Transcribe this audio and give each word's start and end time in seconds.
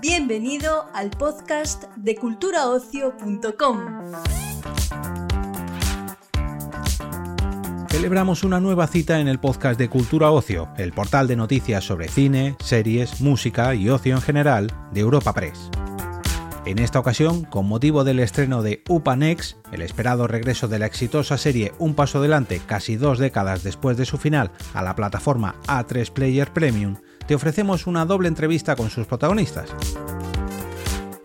Bienvenido 0.00 0.86
al 0.94 1.10
podcast 1.10 1.84
de 1.96 2.16
culturaocio.com. 2.16 3.78
Celebramos 7.88 8.42
una 8.42 8.58
nueva 8.58 8.88
cita 8.88 9.20
en 9.20 9.28
el 9.28 9.38
podcast 9.38 9.78
de 9.78 9.88
Cultura 9.88 10.32
Ocio, 10.32 10.68
el 10.76 10.92
portal 10.92 11.28
de 11.28 11.36
noticias 11.36 11.84
sobre 11.84 12.08
cine, 12.08 12.56
series, 12.58 13.20
música 13.20 13.74
y 13.76 13.88
ocio 13.90 14.16
en 14.16 14.22
general 14.22 14.72
de 14.92 15.00
Europa 15.00 15.32
Press. 15.32 15.70
En 16.64 16.78
esta 16.78 17.00
ocasión, 17.00 17.42
con 17.44 17.66
motivo 17.66 18.04
del 18.04 18.20
estreno 18.20 18.62
de 18.62 18.84
UPANEX, 18.88 19.56
el 19.72 19.82
esperado 19.82 20.28
regreso 20.28 20.68
de 20.68 20.78
la 20.78 20.86
exitosa 20.86 21.36
serie 21.36 21.72
Un 21.80 21.94
Paso 21.94 22.18
Adelante 22.18 22.60
casi 22.64 22.94
dos 22.94 23.18
décadas 23.18 23.64
después 23.64 23.96
de 23.96 24.06
su 24.06 24.16
final 24.16 24.52
a 24.72 24.82
la 24.82 24.94
plataforma 24.94 25.56
A3 25.66 26.12
Player 26.12 26.52
Premium, 26.52 26.98
te 27.26 27.34
ofrecemos 27.34 27.88
una 27.88 28.04
doble 28.04 28.28
entrevista 28.28 28.76
con 28.76 28.90
sus 28.90 29.06
protagonistas. 29.06 29.74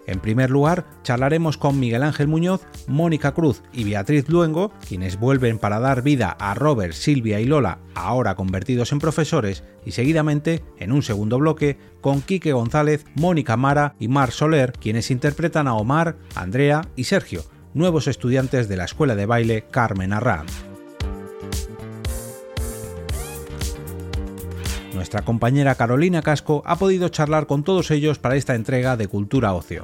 En 0.07 0.21
primer 0.21 0.49
lugar, 0.49 0.85
charlaremos 1.03 1.57
con 1.57 1.79
Miguel 1.79 2.01
Ángel 2.01 2.27
Muñoz, 2.27 2.65
Mónica 2.87 3.33
Cruz 3.33 3.61
y 3.73 3.83
Beatriz 3.83 4.29
Luengo, 4.29 4.71
quienes 4.87 5.19
vuelven 5.19 5.59
para 5.59 5.79
dar 5.79 6.01
vida 6.01 6.29
a 6.39 6.53
Robert, 6.53 6.93
Silvia 6.93 7.41
y 7.41 7.45
Lola, 7.45 7.79
ahora 7.93 8.35
convertidos 8.35 8.93
en 8.93 8.99
profesores, 8.99 9.63
y 9.85 9.91
seguidamente, 9.91 10.63
en 10.79 10.93
un 10.93 11.03
segundo 11.03 11.37
bloque, 11.37 11.77
con 11.99 12.21
Quique 12.21 12.53
González, 12.53 13.05
Mónica 13.15 13.57
Mara 13.57 13.95
y 13.99 14.07
Mar 14.07 14.31
Soler, 14.31 14.71
quienes 14.71 15.11
interpretan 15.11 15.67
a 15.67 15.75
Omar, 15.75 16.15
Andrea 16.35 16.87
y 16.95 17.03
Sergio, 17.03 17.43
nuevos 17.73 18.07
estudiantes 18.07 18.69
de 18.69 18.77
la 18.77 18.85
escuela 18.85 19.15
de 19.15 19.25
baile 19.25 19.65
Carmen 19.69 20.13
Arranz. 20.13 20.66
Nuestra 24.97 25.21
compañera 25.21 25.75
Carolina 25.75 26.23
Casco 26.23 26.63
ha 26.65 26.75
podido 26.75 27.09
charlar 27.09 27.45
con 27.45 27.63
todos 27.63 27.91
ellos 27.91 28.17
para 28.17 28.35
esta 28.35 28.55
entrega 28.55 28.97
de 28.97 29.07
Cultura 29.07 29.53
Ocio. 29.53 29.83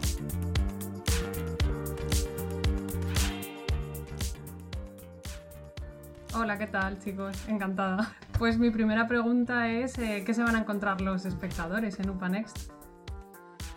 Hola, 6.34 6.58
¿qué 6.58 6.66
tal 6.66 6.98
chicos? 6.98 7.38
Encantada. 7.48 8.16
Pues 8.40 8.58
mi 8.58 8.72
primera 8.72 9.08
pregunta 9.08 9.70
es, 9.70 10.00
eh, 10.00 10.24
¿qué 10.26 10.34
se 10.34 10.42
van 10.42 10.56
a 10.56 10.62
encontrar 10.62 11.00
los 11.00 11.26
espectadores 11.26 12.00
en 12.00 12.10
UPANext? 12.10 12.72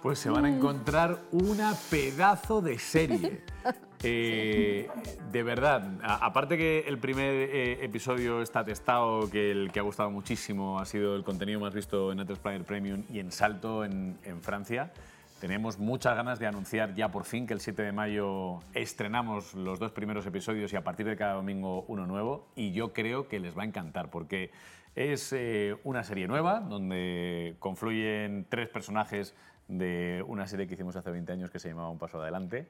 Pues 0.03 0.19
se 0.19 0.31
van 0.31 0.47
a 0.47 0.49
encontrar 0.49 1.19
una 1.33 1.75
pedazo 1.91 2.63
de 2.63 2.79
serie. 2.79 3.45
Eh, 4.03 4.89
de 5.33 5.43
verdad, 5.43 5.99
aparte 6.03 6.57
que 6.57 6.85
el 6.87 6.99
primer 6.99 7.33
eh, 7.33 7.85
episodio 7.85 8.43
está 8.43 8.65
testado, 8.65 9.31
que 9.31 9.51
el 9.51 9.73
que 9.73 9.81
ha 9.81 9.83
gustado 9.83 10.11
muchísimo 10.11 10.79
ha 10.79 10.85
sido 10.85 11.17
el 11.17 11.25
contenido 11.25 11.61
más 11.61 11.75
visto 11.75 12.13
en 12.13 12.19
Netflix 12.19 12.39
Player 12.41 12.65
Premium 12.65 13.03
y 13.11 13.21
en 13.21 13.33
Salto 13.33 13.85
en, 13.85 14.17
Francia, 14.43 14.93
tenemos 15.41 15.79
muchas 15.79 16.17
ganas 16.17 16.39
de 16.39 16.47
anunciar 16.47 16.95
ya 16.95 17.11
por 17.11 17.25
fin 17.25 17.47
que 17.47 17.55
el 17.55 17.61
7 17.61 17.83
de 17.83 17.93
mayo 17.93 18.61
estrenamos 18.75 19.55
los 19.55 19.79
dos 19.79 19.93
primeros 19.93 20.27
episodios 20.27 20.73
y 20.73 20.77
a 20.77 20.85
partir 20.85 21.07
de 21.07 21.17
cada 21.17 21.35
domingo 21.35 21.85
uno 21.89 22.07
nuevo. 22.07 22.49
Y 22.55 22.73
yo 22.73 22.93
creo 22.93 23.29
que 23.29 23.41
les 23.41 23.57
va 23.57 23.63
a 23.63 23.67
encantar 23.67 24.11
porque 24.11 24.51
es 24.95 25.33
eh, 25.35 25.77
una 25.85 26.05
serie 26.05 26.27
nueva 26.27 26.61
donde 26.61 27.57
confluyen 27.59 28.47
tres 28.49 28.69
personajes 28.69 29.35
de 29.69 30.25
una 30.27 30.47
serie 30.47 30.67
que 30.67 30.75
hicimos 30.75 30.97
hace 30.97 31.11
20 31.11 31.33
años 31.33 31.51
que 31.51 31.59
se 31.59 31.69
llamaba 31.69 31.91
Un 31.91 31.99
Paso 31.99 32.21
Adelante. 32.21 32.69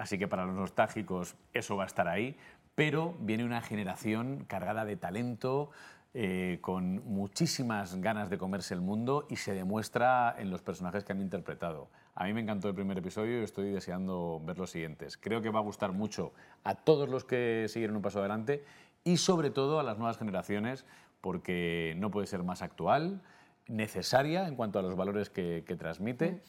Así 0.00 0.16
que 0.16 0.26
para 0.26 0.46
los 0.46 0.54
nostálgicos 0.54 1.36
eso 1.52 1.76
va 1.76 1.84
a 1.84 1.86
estar 1.86 2.08
ahí, 2.08 2.34
pero 2.74 3.14
viene 3.20 3.44
una 3.44 3.60
generación 3.60 4.46
cargada 4.48 4.86
de 4.86 4.96
talento, 4.96 5.72
eh, 6.14 6.56
con 6.62 7.04
muchísimas 7.04 7.94
ganas 7.96 8.30
de 8.30 8.38
comerse 8.38 8.72
el 8.72 8.80
mundo 8.80 9.26
y 9.28 9.36
se 9.36 9.52
demuestra 9.52 10.34
en 10.38 10.48
los 10.48 10.62
personajes 10.62 11.04
que 11.04 11.12
han 11.12 11.20
interpretado. 11.20 11.90
A 12.14 12.24
mí 12.24 12.32
me 12.32 12.40
encantó 12.40 12.68
el 12.68 12.74
primer 12.74 12.96
episodio 12.96 13.40
y 13.40 13.44
estoy 13.44 13.72
deseando 13.72 14.40
ver 14.42 14.56
los 14.56 14.70
siguientes. 14.70 15.18
Creo 15.18 15.42
que 15.42 15.50
va 15.50 15.58
a 15.58 15.62
gustar 15.62 15.92
mucho 15.92 16.32
a 16.64 16.76
todos 16.76 17.06
los 17.06 17.24
que 17.24 17.66
siguieron 17.68 17.96
un 17.96 18.02
paso 18.02 18.20
adelante 18.20 18.64
y 19.04 19.18
sobre 19.18 19.50
todo 19.50 19.80
a 19.80 19.82
las 19.82 19.98
nuevas 19.98 20.16
generaciones 20.16 20.86
porque 21.20 21.94
no 21.98 22.10
puede 22.10 22.26
ser 22.26 22.42
más 22.42 22.62
actual, 22.62 23.20
necesaria 23.68 24.48
en 24.48 24.56
cuanto 24.56 24.78
a 24.78 24.82
los 24.82 24.96
valores 24.96 25.28
que, 25.28 25.62
que 25.66 25.76
transmite 25.76 26.40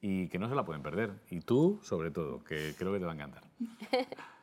y 0.00 0.28
que 0.28 0.38
no 0.38 0.48
se 0.48 0.54
la 0.54 0.64
pueden 0.64 0.82
perder. 0.82 1.12
Y 1.30 1.40
tú, 1.40 1.80
sobre 1.82 2.10
todo, 2.10 2.44
que 2.44 2.74
creo 2.78 2.92
que 2.92 2.98
te 2.98 3.04
va 3.04 3.12
a 3.12 3.14
encantar. 3.14 3.44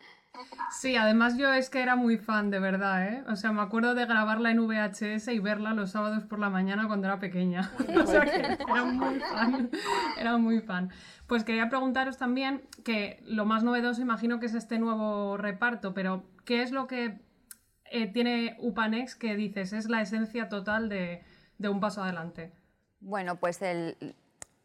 Sí, 0.72 0.96
además 0.96 1.38
yo 1.38 1.53
es 1.53 1.69
que 1.69 1.81
era 1.81 1.96
muy 1.96 2.18
fan, 2.18 2.50
de 2.50 2.59
verdad, 2.59 3.08
¿eh? 3.08 3.24
O 3.28 3.36
sea, 3.36 3.52
me 3.52 3.62
acuerdo 3.62 3.94
de 3.94 4.06
grabarla 4.06 4.50
en 4.50 4.66
VHS 4.66 5.28
y 5.28 5.40
verla 5.40 5.74
los 5.74 5.91
sábados 5.91 6.24
por 6.24 6.40
la 6.40 6.50
mañana 6.50 6.88
cuando 6.88 7.08
era 7.08 7.19
pequeña. 7.19 7.72
o 8.02 8.08
sea, 8.08 8.22
que 8.22 8.40
era 8.40 8.84
muy 8.84 9.19
fan. 9.19 9.69
Era 10.18 10.38
muy 10.38 10.59
fan. 10.62 10.90
Pues 11.28 11.44
quería 11.44 11.70
preguntaros 11.70 12.18
también 12.18 12.64
que 12.84 13.22
lo 13.25 13.46
más 13.46 13.64
novedoso 13.64 14.02
imagino 14.02 14.40
que 14.40 14.47
es 14.47 14.56
este 14.56 14.80
nuevo 14.80 15.38
reparto, 15.38 15.94
pero 15.94 16.24
¿qué 16.46 16.64
es 16.64 16.72
lo 16.72 16.88
que 16.88 17.22
eh, 17.91 18.08
tiene 18.08 18.58
Upanex 18.59 19.16
que 19.16 19.35
dices 19.35 19.72
es 19.72 19.88
la 19.88 20.02
esencia 20.02 20.50
total 20.50 20.90
de, 20.90 21.24
de 21.59 21.70
un 21.70 21.80
paso 21.80 22.03
adelante? 22.03 22.52
Bueno, 23.00 23.40
pues 23.40 23.62
el, 23.62 24.16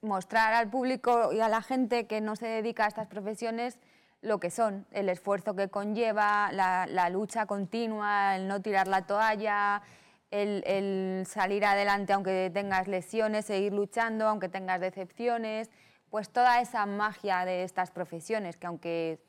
mostrar 0.00 0.54
al 0.54 0.70
público 0.70 1.32
y 1.32 1.40
a 1.40 1.48
la 1.48 1.62
gente 1.62 2.06
que 2.06 2.20
no 2.20 2.36
se 2.36 2.46
dedica 2.46 2.84
a 2.84 2.88
estas 2.88 3.08
profesiones 3.08 3.78
lo 4.20 4.40
que 4.40 4.50
son, 4.50 4.86
el 4.90 5.08
esfuerzo 5.08 5.54
que 5.54 5.68
conlleva, 5.68 6.50
la, 6.52 7.10
lucha 7.10 7.46
continua, 7.46 8.36
el 8.36 8.48
no 8.48 8.60
tirar 8.60 8.88
la 8.88 9.06
toalla, 9.06 9.82
el, 10.30 11.24
salir 11.26 11.64
adelante 11.64 12.12
aunque 12.12 12.50
tengas 12.52 12.88
lesiones, 12.88 13.46
seguir 13.46 13.72
luchando 13.72 14.26
aunque 14.26 14.48
tengas 14.48 14.80
decepciones, 14.80 15.70
pues 16.10 16.30
toda 16.30 16.60
esa 16.60 16.84
magia 16.86 17.44
de 17.44 17.62
estas 17.62 17.90
profesiones, 17.90 18.56
que 18.56 18.66
aunque 18.66 19.20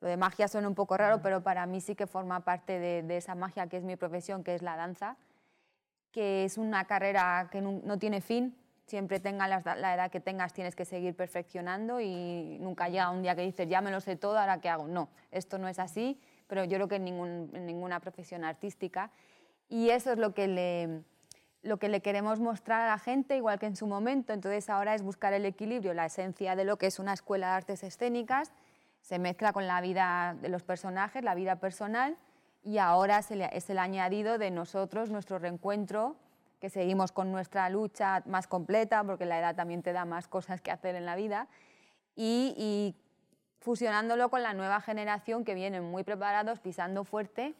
lo 0.00 0.08
de 0.08 0.16
magia 0.16 0.48
suena 0.48 0.68
un 0.68 0.74
poco 0.74 0.96
raro, 0.96 1.20
pero 1.20 1.42
para 1.42 1.66
mí 1.66 1.80
sí 1.80 1.94
que 1.94 2.06
forma 2.06 2.40
parte 2.40 2.78
de, 2.78 3.16
esa 3.16 3.34
magia 3.34 3.66
que 3.66 3.76
es 3.76 3.84
mi 3.84 3.96
profesión, 3.96 4.42
que 4.42 4.54
es 4.54 4.62
la 4.62 4.76
danza, 4.76 5.16
que 6.12 6.44
es 6.44 6.56
una 6.56 6.86
carrera 6.86 7.48
que 7.50 7.60
no 7.60 7.98
tiene 7.98 8.20
fin, 8.20 8.56
siempre 8.88 9.20
tengas 9.20 9.64
la, 9.64 9.94
edad 9.94 10.10
que 10.10 10.20
tengas, 10.20 10.52
tienes 10.52 10.74
que 10.74 10.84
seguir 10.84 11.14
perfeccionando 11.14 12.00
y 12.00 12.58
nunca 12.60 12.88
llega 12.88 13.10
un 13.10 13.22
día 13.22 13.36
que 13.36 13.42
dices, 13.42 13.68
ya 13.68 13.80
me 13.80 13.90
lo 13.90 14.00
sé 14.00 14.16
todo, 14.16 14.38
ahora 14.38 14.60
qué 14.60 14.68
hago. 14.68 14.88
No, 14.88 15.10
esto 15.30 15.58
no 15.58 15.68
es 15.68 15.78
así, 15.78 16.18
pero 16.46 16.64
yo 16.64 16.76
creo 16.76 16.88
que 16.88 16.96
en, 16.96 17.66
ninguna 17.66 18.00
profesión 18.00 18.44
artística. 18.44 19.10
Y 19.68 19.90
eso 19.90 20.12
es 20.12 20.18
lo 20.18 20.32
que, 20.32 20.48
le, 20.48 21.02
lo 21.62 21.78
que 21.78 21.88
le 21.88 22.00
queremos 22.00 22.40
mostrar 22.40 22.80
a 22.80 22.86
la 22.86 22.98
gente, 22.98 23.36
igual 23.36 23.58
que 23.58 23.66
en 23.66 23.76
su 23.76 23.86
momento. 23.86 24.32
Entonces 24.32 24.70
ahora 24.70 24.94
es 24.94 25.02
buscar 25.02 25.34
el 25.34 25.44
equilibrio, 25.44 25.92
la 25.92 26.06
esencia 26.06 26.56
de 26.56 26.64
lo 26.64 26.78
que 26.78 26.86
es 26.86 26.98
una 26.98 27.12
escuela 27.12 27.48
de 27.48 27.52
artes 27.52 27.82
escénicas, 27.82 28.52
se 29.02 29.18
mezcla 29.18 29.52
con 29.52 29.66
la 29.66 29.80
vida 29.80 30.34
de 30.40 30.48
los 30.48 30.62
personajes, 30.64 31.22
la 31.22 31.34
vida 31.34 31.56
personal, 31.56 32.16
y 32.64 32.78
ahora 32.78 33.18
es 33.20 33.70
el 33.70 33.78
añadido 33.78 34.38
de 34.38 34.50
nosotros, 34.50 35.10
nuestro 35.10 35.38
reencuentro 35.38 36.16
que 36.60 36.70
seguimos 36.70 37.12
con 37.12 37.30
nuestra 37.30 37.68
lucha 37.70 38.22
más 38.26 38.46
completa, 38.46 39.04
porque 39.04 39.26
la 39.26 39.38
edad 39.38 39.54
también 39.54 39.82
te 39.82 39.92
da 39.92 40.04
más 40.04 40.28
cosas 40.28 40.60
que 40.60 40.70
hacer 40.70 40.94
en 40.94 41.06
la 41.06 41.16
vida, 41.16 41.48
y, 42.16 42.96
fusionándolo 43.60 44.28
con 44.28 44.42
la 44.42 44.54
nueva 44.54 44.80
generación 44.80 45.44
que 45.44 45.54
vienen 45.54 45.84
muy 45.84 46.04
preparados, 46.04 46.60
pisando 46.60 47.04
fuerte, 47.04 47.54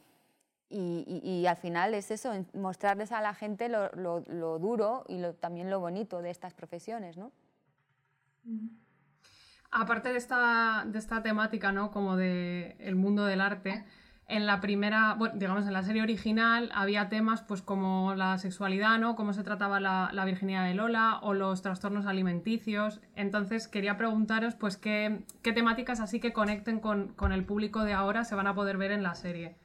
y, 0.71 1.47
al 1.47 1.57
final 1.57 1.95
es 1.95 2.11
eso, 2.11 2.33
mostrarles 2.53 3.13
a 3.13 3.21
la 3.21 3.35
gente 3.35 3.69
lo, 3.69 4.21
duro 4.59 5.05
y 5.09 5.23
también 5.41 5.71
lo 5.71 5.81
bonito 5.81 6.21
de 6.21 6.31
estas 6.31 6.55
profesiones, 6.55 7.17
¿no? 7.17 7.33
Aparte 9.71 10.11
de 10.13 10.19
esta, 10.19 10.85
de 10.87 10.99
esta 10.99 11.23
temática, 11.23 11.73
¿no? 11.73 11.91
Como 11.91 12.17
del 12.17 12.75
el 12.79 12.97
mundo 12.97 13.25
del 13.25 13.41
arte, 13.41 13.85
en 14.28 14.47
la 14.47 14.61
primera, 14.61 15.15
bueno, 15.15 15.37
digamos, 15.39 15.66
en 15.66 15.72
la 15.72 15.83
serie 15.83 16.03
original 16.03 16.71
había 16.75 17.09
temas 17.09 17.41
pues 17.41 17.62
como 17.62 18.14
la 18.14 18.37
sexualidad, 18.37 18.99
¿no? 18.99 19.17
Cómo 19.17 19.32
se 19.32 19.43
trataba 19.43 19.81
la, 19.81 20.25
virginidad 20.26 20.67
de 20.67 20.75
Lola 20.75 21.19
o 21.23 21.32
los 21.32 21.62
trastornos 21.62 22.05
alimenticios. 22.05 23.00
Entonces 23.17 23.69
quería 23.69 23.97
preguntaros 23.97 24.55
pues 24.55 24.76
qué, 24.76 25.25
temáticas 25.43 26.00
así 26.00 26.20
que 26.20 26.35
conecten 26.35 26.79
con, 26.79 27.14
el 27.32 27.44
público 27.47 27.85
de 27.85 27.94
ahora 27.94 28.25
se 28.25 28.35
van 28.35 28.47
a 28.47 28.55
poder 28.55 28.76
ver 28.76 28.93
en 28.93 29.03
la 29.03 29.14
serie. 29.14 29.56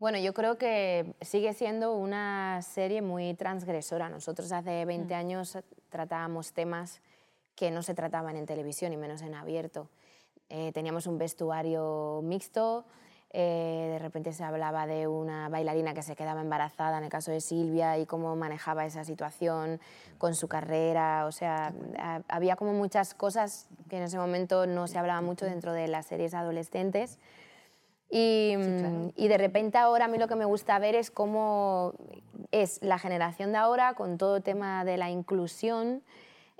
Bueno, 0.00 0.18
yo 0.18 0.34
creo 0.34 0.58
que 0.58 1.14
sigue 1.20 1.52
siendo 1.52 1.94
una 1.94 2.60
serie 2.62 3.02
muy 3.02 3.34
transgresora. 3.34 4.08
Nosotros 4.08 4.50
hace 4.50 4.84
20 4.84 5.14
mm. 5.14 5.16
años 5.16 5.58
tratábamos 5.90 6.52
temas 6.52 7.02
que 7.54 7.70
no 7.70 7.82
se 7.82 7.94
trataban 7.94 8.36
en 8.36 8.46
televisión 8.46 8.92
y 8.92 8.96
menos 8.96 9.22
en 9.22 9.34
abierto. 9.34 9.90
Eh, 10.48 10.72
teníamos 10.72 11.06
un 11.06 11.18
vestuario 11.18 12.20
mixto, 12.24 12.86
eh, 13.30 13.88
de 13.92 13.98
repente 13.98 14.32
se 14.32 14.42
hablaba 14.42 14.86
de 14.86 15.06
una 15.06 15.48
bailarina 15.48 15.92
que 15.92 16.02
se 16.02 16.16
quedaba 16.16 16.40
embarazada, 16.40 16.98
en 16.98 17.04
el 17.04 17.10
caso 17.10 17.30
de 17.30 17.40
Silvia, 17.40 17.98
y 17.98 18.06
cómo 18.06 18.34
manejaba 18.36 18.86
esa 18.86 19.04
situación 19.04 19.80
con 20.16 20.34
su 20.34 20.48
carrera. 20.48 21.26
O 21.26 21.32
sea, 21.32 21.72
había 22.28 22.56
como 22.56 22.72
muchas 22.72 23.14
cosas 23.14 23.68
que 23.90 23.98
en 23.98 24.04
ese 24.04 24.18
momento 24.18 24.66
no 24.66 24.86
se 24.86 24.98
hablaba 24.98 25.20
mucho 25.20 25.44
dentro 25.44 25.72
de 25.72 25.88
las 25.88 26.06
series 26.06 26.32
adolescentes. 26.32 27.18
Y, 28.10 28.54
mm, 28.56 29.10
y, 29.16 29.28
de 29.28 29.36
repente 29.36 29.76
ahora 29.76 30.06
a 30.06 30.08
mí 30.08 30.16
lo 30.16 30.28
que 30.28 30.34
me 30.36 30.46
gusta 30.46 30.78
ver 30.78 30.94
es 30.94 31.10
cómo 31.10 31.92
es 32.52 32.82
la 32.82 32.98
generación 32.98 33.52
de 33.52 33.58
ahora 33.58 33.92
con 33.92 34.16
todo 34.16 34.36
el 34.36 34.42
tema 34.42 34.84
de 34.86 34.96
la 34.96 35.10
inclusión, 35.10 36.02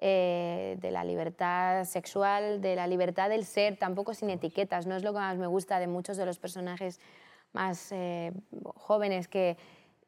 eh, 0.00 0.76
de 0.80 0.90
la 0.90 1.04
libertad 1.04 1.84
sexual, 1.84 2.60
de 2.60 2.76
la 2.76 2.86
libertad 2.86 3.28
del 3.28 3.44
ser, 3.44 3.76
tampoco 3.76 4.14
sin 4.14 4.30
etiquetas. 4.30 4.86
No 4.86 4.96
es 4.96 5.02
lo 5.02 5.12
que 5.12 5.18
más 5.18 5.36
me 5.38 5.46
gusta 5.46 5.78
de 5.78 5.86
muchos 5.86 6.16
de 6.16 6.26
los 6.26 6.38
personajes 6.38 7.00
más 7.52 7.92
eh, 7.92 8.32
jóvenes 8.76 9.28
que 9.28 9.56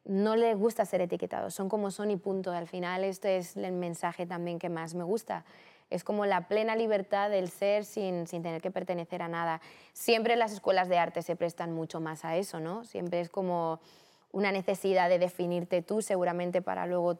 no 0.03 0.35
les 0.35 0.57
gusta 0.57 0.85
ser 0.85 1.01
etiquetados, 1.01 1.53
son 1.53 1.69
como 1.69 1.91
son 1.91 2.09
y 2.11 2.17
punto. 2.17 2.51
Al 2.51 2.67
final 2.67 3.03
este 3.03 3.37
es 3.37 3.55
el 3.57 3.71
mensaje 3.71 4.25
también 4.25 4.59
que 4.59 4.69
más 4.69 4.95
me 4.95 5.03
gusta 5.03 5.45
es 5.91 6.05
como 6.05 6.25
la 6.25 6.47
plena 6.47 6.75
libertad 6.75 7.29
del 7.29 7.49
ser 7.49 7.83
sin, 7.83 8.25
sin, 8.25 8.41
tener 8.41 8.61
que 8.61 8.71
pertenecer 8.71 9.21
a 9.21 9.27
nada. 9.27 9.61
Siempre 9.93 10.37
las 10.37 10.53
escuelas 10.53 10.87
de 10.87 10.97
arte 10.97 11.21
se 11.21 11.35
prestan 11.35 11.73
mucho 11.73 11.99
más 11.99 12.23
a 12.25 12.37
eso, 12.37 12.59
¿no? 12.59 12.85
Siempre 12.85 13.19
es 13.19 13.29
como 13.29 13.81
una 14.31 14.51
necesidad 14.51 15.09
de 15.09 15.19
definirte 15.19 15.81
tú, 15.81 16.01
seguramente 16.01 16.61
para 16.61 16.85
luego 16.87 17.17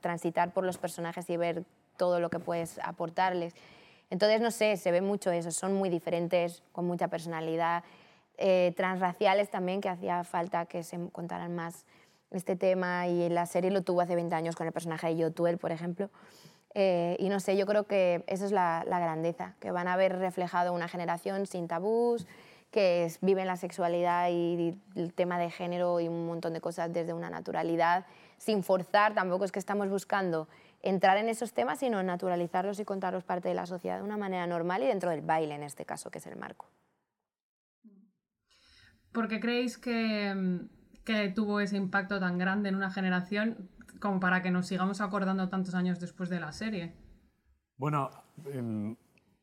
transitar 0.00 0.52
por 0.52 0.64
los 0.64 0.76
personajes 0.76 1.28
y 1.30 1.36
ver 1.38 1.64
todo 1.96 2.20
lo 2.20 2.30
que 2.30 2.38
puedes 2.38 2.78
aportarles. 2.80 3.54
Entonces, 4.10 4.40
no 4.40 4.50
sé, 4.50 4.76
se 4.76 4.90
ve 4.90 5.00
mucho 5.00 5.30
eso, 5.30 5.50
son 5.50 5.74
muy 5.74 5.88
diferentes, 5.88 6.62
con 6.72 6.86
mucha 6.86 7.08
personalidad, 7.08 7.84
eh, 8.36 8.72
transraciales 8.76 9.50
también, 9.50 9.80
que 9.80 9.88
hacía 9.88 10.24
falta 10.24 10.66
que 10.66 10.82
se 10.82 10.98
contaran 11.12 11.54
más 11.54 11.86
este 12.30 12.56
tema 12.56 13.06
y 13.06 13.28
la 13.28 13.46
serie 13.46 13.70
lo 13.70 13.82
tuvo 13.82 14.00
hace 14.00 14.14
20 14.14 14.34
años 14.34 14.56
con 14.56 14.66
el 14.66 14.72
personaje 14.72 15.08
de 15.08 15.16
Yotuel, 15.16 15.58
por 15.58 15.72
ejemplo. 15.72 16.10
Eh, 16.74 17.16
y 17.18 17.28
no 17.28 17.40
sé, 17.40 17.56
yo 17.56 17.66
creo 17.66 17.84
que 17.84 18.24
esa 18.26 18.46
es 18.46 18.52
la, 18.52 18.84
grandeza, 18.86 19.54
que 19.60 19.70
van 19.70 19.88
a 19.88 19.92
haber 19.92 20.18
reflejado 20.18 20.72
una 20.72 20.88
generación 20.88 21.46
sin 21.46 21.68
tabús, 21.68 22.26
que 22.70 23.04
es, 23.04 23.18
viven 23.20 23.46
la 23.46 23.56
sexualidad 23.56 24.30
y, 24.30 24.74
el 24.94 25.12
tema 25.12 25.38
de 25.38 25.50
género 25.50 26.00
y 26.00 26.08
un 26.08 26.26
montón 26.26 26.54
de 26.54 26.60
cosas 26.60 26.92
desde 26.92 27.12
una 27.12 27.28
naturalidad, 27.28 28.06
sin 28.38 28.62
forzar, 28.62 29.14
tampoco 29.14 29.44
es 29.44 29.52
que 29.52 29.58
estamos 29.58 29.88
buscando 29.90 30.48
entrar 30.82 31.16
en 31.16 31.28
esos 31.28 31.52
temas, 31.52 31.78
sino 31.78 32.02
naturalizarlos 32.02 32.78
y 32.80 32.84
contarlos 32.84 33.24
parte 33.24 33.48
de 33.48 33.54
la 33.54 33.66
sociedad 33.66 33.98
de 33.98 34.04
una 34.04 34.16
manera 34.16 34.46
normal 34.46 34.82
y 34.82 34.86
dentro 34.86 35.10
del 35.10 35.22
baile, 35.22 35.54
en 35.54 35.62
este 35.62 35.84
caso, 35.84 36.10
que 36.10 36.18
es 36.18 36.26
el 36.26 36.36
marco. 36.36 36.68
¿Por 39.12 39.28
qué 39.28 39.40
creéis 39.40 39.78
que, 39.78 40.60
que 41.04 41.28
tuvo 41.28 41.60
ese 41.60 41.76
impacto 41.76 42.18
tan 42.18 42.38
grande 42.38 42.68
en 42.68 42.76
una 42.76 42.90
generación? 42.90 43.68
como 44.02 44.18
para 44.20 44.42
que 44.42 44.50
nos 44.50 44.66
sigamos 44.66 45.00
acordando 45.00 45.48
tantos 45.48 45.74
años 45.74 46.00
después 46.00 46.28
de 46.28 46.40
la 46.40 46.52
serie. 46.52 46.92
Bueno, 47.78 48.10
em, 48.52 48.96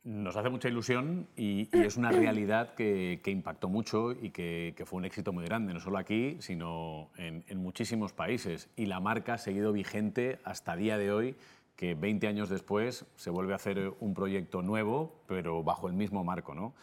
nos 0.04 0.36
hace 0.38 0.50
mucha 0.50 0.70
ilusión 0.70 1.28
y, 1.36 1.70
es 1.72 1.98
una 1.98 2.12
realidad 2.12 2.74
que, 2.74 3.22
impactó 3.26 3.70
mucho 3.70 4.12
y 4.12 4.32
que, 4.32 4.74
fue 4.86 4.98
un 4.98 5.06
éxito 5.06 5.34
muy 5.34 5.46
grande, 5.46 5.74
no 5.74 5.80
solo 5.80 5.98
aquí, 5.98 6.38
sino 6.40 7.10
en, 7.18 7.44
muchísimos 7.58 8.14
países. 8.14 8.70
Y 8.76 8.86
la 8.86 9.00
marca 9.00 9.36
ha 9.36 9.38
seguido 9.38 9.74
vigente 9.74 10.40
hasta 10.44 10.76
día 10.76 10.98
de 10.98 11.12
hoy, 11.12 11.36
que 11.76 11.96
20 11.96 12.28
años 12.28 12.50
después 12.50 13.06
se 13.16 13.30
vuelve 13.30 13.54
a 13.54 13.58
hacer 13.58 13.94
un 14.00 14.14
proyecto 14.14 14.62
nuevo, 14.62 15.22
pero 15.28 15.64
bajo 15.64 15.88
el 15.88 15.94
mismo 15.94 16.24
marco. 16.24 16.56
¿no? 16.56 16.74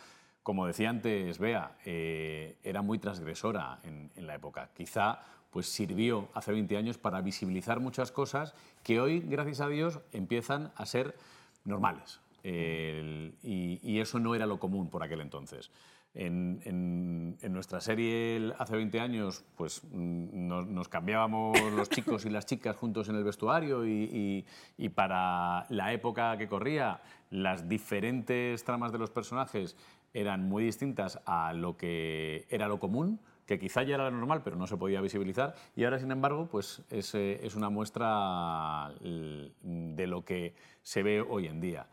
Como 0.42 0.66
decía 0.66 0.90
antes 0.90 1.38
Bea, 1.38 1.76
eh, 1.84 2.56
era 2.62 2.82
muy 2.82 2.98
transgresora 2.98 3.80
en, 3.82 4.10
en 4.14 4.26
la 4.26 4.34
época. 4.34 4.70
Quizá 4.74 5.20
pues 5.50 5.68
sirvió 5.68 6.28
hace 6.34 6.52
20 6.52 6.76
años 6.76 6.98
para 6.98 7.20
visibilizar 7.22 7.80
muchas 7.80 8.12
cosas 8.12 8.54
que 8.82 9.00
hoy, 9.00 9.20
gracias 9.20 9.60
a 9.60 9.68
Dios, 9.68 10.00
empiezan 10.12 10.72
a 10.76 10.86
ser 10.86 11.16
normales. 11.64 12.20
Y, 12.48 13.98
eso 13.98 14.18
no 14.18 14.34
era 14.34 14.46
lo 14.46 14.58
común 14.58 14.90
por 14.90 15.02
aquel 15.02 15.20
entonces. 15.20 15.70
En, 16.14 17.36
nuestra 17.50 17.80
serie 17.80 18.52
hace 18.58 18.76
20 18.76 19.00
años, 19.00 19.44
pues 19.56 19.82
mm, 19.84 20.46
nos, 20.72 20.88
cambiábamos 20.88 21.58
los 21.72 21.88
chicos 21.88 22.24
y 22.24 22.30
las 22.30 22.46
chicas 22.46 22.76
juntos 22.76 23.08
en 23.08 23.16
el 23.16 23.24
vestuario 23.24 23.86
y, 23.86 24.44
y, 24.76 24.88
para 24.90 25.66
la 25.70 25.92
época 25.92 26.36
que 26.38 26.48
corría, 26.48 27.00
las 27.30 27.68
diferentes 27.68 28.64
tramas 28.64 28.92
de 28.92 28.98
los 28.98 29.10
personajes 29.10 29.76
eran 30.14 30.48
muy 30.48 30.64
distintas 30.64 31.20
a 31.26 31.52
lo 31.52 31.76
que 31.76 32.46
era 32.48 32.68
lo 32.68 32.78
común 32.78 33.20
que 33.46 33.58
quizá 33.58 33.84
ya 33.84 33.94
era 33.94 34.10
normal, 34.10 34.42
pero 34.42 34.56
no 34.56 34.66
se 34.66 34.76
podía 34.76 35.00
visibilizar, 35.00 35.54
y 35.76 35.84
ahora, 35.84 36.00
sin 36.00 36.10
embargo, 36.10 36.48
pues 36.50 36.82
es, 36.90 37.14
es 37.14 37.54
una 37.54 37.70
muestra 37.70 38.92
de 39.00 40.06
lo 40.06 40.24
que 40.24 40.54
se 40.82 41.02
ve 41.02 41.20
hoy 41.20 41.46
en 41.46 41.60
día. 41.60 41.86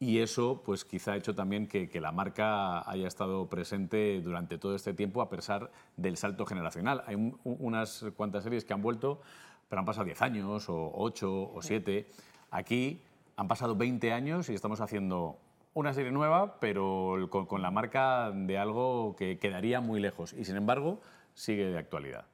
Y 0.00 0.20
eso, 0.20 0.62
pues 0.64 0.84
quizá 0.84 1.12
ha 1.12 1.16
hecho 1.16 1.34
también 1.34 1.66
que, 1.66 1.88
que, 1.88 2.00
la 2.00 2.12
marca 2.12 2.88
haya 2.88 3.08
estado 3.08 3.48
presente 3.48 4.20
durante 4.20 4.56
todo 4.56 4.76
este 4.76 4.94
tiempo, 4.94 5.22
a 5.22 5.28
pesar 5.28 5.72
del 5.96 6.16
salto 6.16 6.46
generacional. 6.46 7.02
Hay 7.06 7.16
unas 7.42 8.04
cuantas 8.16 8.44
series 8.44 8.64
que 8.64 8.72
han 8.72 8.82
vuelto, 8.82 9.20
pero 9.68 9.80
han 9.80 9.86
pasado 9.86 10.04
10 10.04 10.22
años, 10.22 10.68
o 10.68 10.92
8, 10.94 11.52
o 11.52 11.60
7. 11.60 12.08
Aquí 12.50 13.02
han 13.36 13.48
pasado 13.48 13.76
20 13.76 14.12
años 14.12 14.48
y 14.48 14.54
estamos 14.54 14.80
haciendo 14.80 15.38
una 15.74 15.94
serie 15.94 16.10
nueva, 16.10 16.58
pero 16.58 17.28
con, 17.30 17.62
la 17.62 17.70
marca 17.70 18.32
de 18.32 18.58
algo 18.58 19.14
que 19.16 19.38
quedaría 19.38 19.80
muy 19.80 20.00
lejos 20.00 20.32
y 20.32 20.44
sin 20.44 20.56
embargo 20.56 21.00
sigue 21.34 21.66
de 21.66 21.78
actualidad. 21.78 22.26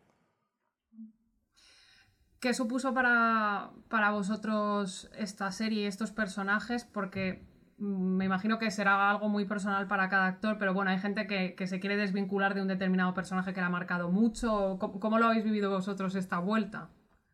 ¿Qué 2.41 2.55
supuso 2.55 2.95
para, 2.95 3.71
vosotros 4.13 5.11
esta 5.17 5.51
serie 5.51 5.83
y 5.83 5.87
estos 5.87 6.11
personajes? 6.11 6.85
Porque 6.85 7.43
me 7.79 8.25
imagino 8.25 8.59
que 8.59 8.71
será 8.71 9.11
algo 9.11 9.29
muy 9.29 9.45
personal 9.45 9.87
para 9.89 10.09
cada 10.09 10.27
actor, 10.27 10.59
pero 10.59 10.75
bueno, 10.75 10.91
hay 10.91 10.99
gente 10.99 11.27
que, 11.27 11.67
se 11.67 11.81
quiere 11.81 11.97
desvincular 11.97 12.55
de 12.55 12.63
un 12.63 12.69
determinado 12.69 13.15
personaje 13.15 13.53
que 13.53 13.61
le 13.61 13.67
ha 13.67 13.71
marcado 13.71 14.11
mucho. 14.11 14.79
¿Cómo, 14.79 15.19
lo 15.19 15.27
habéis 15.27 15.45
vivido 15.45 15.71
vosotros 15.71 16.15
esta 16.15 16.39
vuelta? 16.39 16.89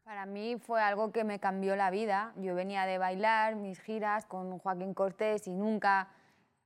Para 0.05 0.27
mí 0.27 0.57
fue 0.59 0.83
algo 0.83 1.13
que 1.13 1.25
me 1.25 1.39
cambió 1.39 1.77
la 1.77 1.91
vida. 1.91 2.33
Yo 2.37 2.55
venía 2.55 2.87
de 2.87 2.99
bailar 2.99 3.57
mis 3.57 3.81
giras 3.81 4.27
con 4.27 4.59
Joaquín 4.59 4.95
Cortés 4.95 5.47
y 5.47 5.55
nunca 5.55 6.09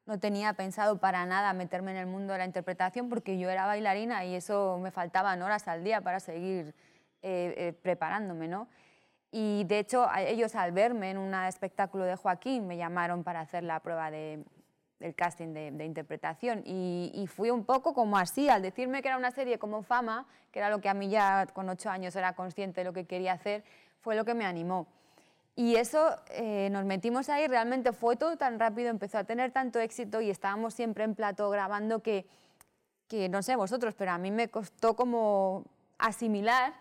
no 0.07 0.19
tenía 0.19 0.53
pensado 0.55 0.99
para 0.99 1.27
nada 1.27 1.53
meterme 1.53 1.91
en 1.91 1.97
el 1.99 2.07
mundo 2.07 2.33
de 2.33 2.39
la 2.39 2.45
interpretación 2.45 3.09
porque 3.09 3.39
yo 3.39 3.51
era 3.51 3.67
bailarina 3.67 4.25
y 4.25 4.35
eso 4.35 4.79
me 4.83 4.91
faltaban 4.91 5.43
horas 5.43 5.67
al 5.67 5.83
día 5.83 6.01
para 6.01 6.21
seguir 6.21 6.75
eh, 7.23 7.55
eh, 7.57 7.73
preparándome. 7.83 8.49
¿no? 8.49 8.69
Y 9.37 9.65
de 9.65 9.81
hecho 9.81 10.07
ellos 10.17 10.55
al 10.55 10.71
verme 10.71 11.11
en 11.11 11.19
un 11.19 11.35
espectáculo 11.35 12.05
de 12.05 12.15
Joaquín 12.15 12.69
me 12.69 12.77
llamaron 12.77 13.25
para 13.25 13.41
hacer 13.41 13.65
la 13.65 13.81
prueba 13.81 14.09
de, 14.09 14.45
del 15.01 15.17
casting 15.17 15.53
de, 15.53 15.85
interpretación 15.85 16.63
y, 16.65 17.27
fui 17.27 17.51
un 17.51 17.65
poco 17.65 17.95
como 17.95 18.17
así, 18.17 18.49
al 18.49 18.63
decirme 18.63 19.03
que 19.03 19.09
era 19.09 19.17
una 19.17 19.33
serie 19.33 19.59
como 19.59 19.83
Fama, 19.83 20.29
que 20.53 20.61
era 20.61 20.71
lo 20.71 20.81
que 20.81 20.89
a 20.89 20.95
mí 20.95 21.09
ya 21.09 21.47
con 21.53 21.69
ocho 21.69 21.91
años 21.91 22.15
era 22.15 22.35
consciente 22.35 22.83
de 22.83 22.85
lo 22.85 22.93
que 22.93 23.07
quería 23.07 23.33
hacer, 23.33 23.65
fue 24.03 24.15
lo 24.15 24.25
que 24.25 24.35
me 24.35 24.47
animó. 24.47 24.87
Y 25.57 25.75
eso, 25.75 26.15
eh, 26.31 26.69
nos 26.71 26.85
metimos 26.85 27.29
ahí, 27.29 27.49
realmente 27.49 27.93
fue 27.93 28.15
todo 28.15 28.37
tan 28.37 28.61
rápido, 28.61 28.89
empezó 28.89 29.19
a 29.19 29.25
tener 29.25 29.51
tanto 29.51 29.81
éxito 29.81 30.21
y 30.21 30.31
estábamos 30.31 30.75
siempre 30.75 31.03
en 31.03 31.17
plato 31.17 31.51
grabando 31.51 32.05
que, 32.05 32.25
que 33.09 33.29
no 33.29 33.43
sé 33.43 33.57
vosotros, 33.57 33.97
pero 33.99 34.13
a 34.13 34.19
mí 34.19 34.31
me 34.31 34.49
costó 34.49 34.95
como 34.95 35.65
asimilar 35.99 36.75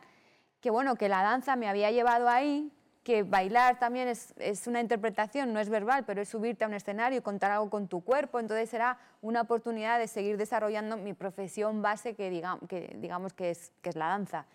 que, 0.63 0.72
bueno, 0.72 0.96
que 0.96 1.10
la 1.10 1.22
danza 1.22 1.58
me 1.58 1.67
había 1.67 1.91
llevado 1.91 2.29
ahí, 2.29 2.72
que 3.03 3.24
bailar 3.24 3.79
también 3.79 4.08
es, 4.08 4.34
es, 4.38 4.65
una 4.65 4.79
interpretación, 4.79 5.51
no 5.51 5.60
es 5.60 5.67
verbal, 5.67 6.05
pero 6.05 6.22
es 6.22 6.29
subirte 6.29 6.63
a 6.63 6.67
un 6.67 6.74
escenario 6.74 7.20
y 7.20 7.22
contar 7.22 7.51
algo 7.51 7.70
con 7.70 7.89
tu 7.89 8.01
cuerpo, 8.01 8.39
entonces 8.39 8.70
será 8.70 8.98
una 9.22 9.41
oportunidad 9.41 10.00
de 10.00 10.08
seguir 10.08 10.38
desarrollando 10.38 10.96
mi 10.96 11.13
profesión 11.13 11.82
base 11.82 12.15
que, 12.15 12.29
digamos 12.29 12.70
que, 12.70 12.96
digamos 12.98 13.34
que, 13.34 13.50
es, 13.50 13.74
que 13.82 13.89
es 13.89 13.98
la 13.98 14.08
danza. 14.08 14.46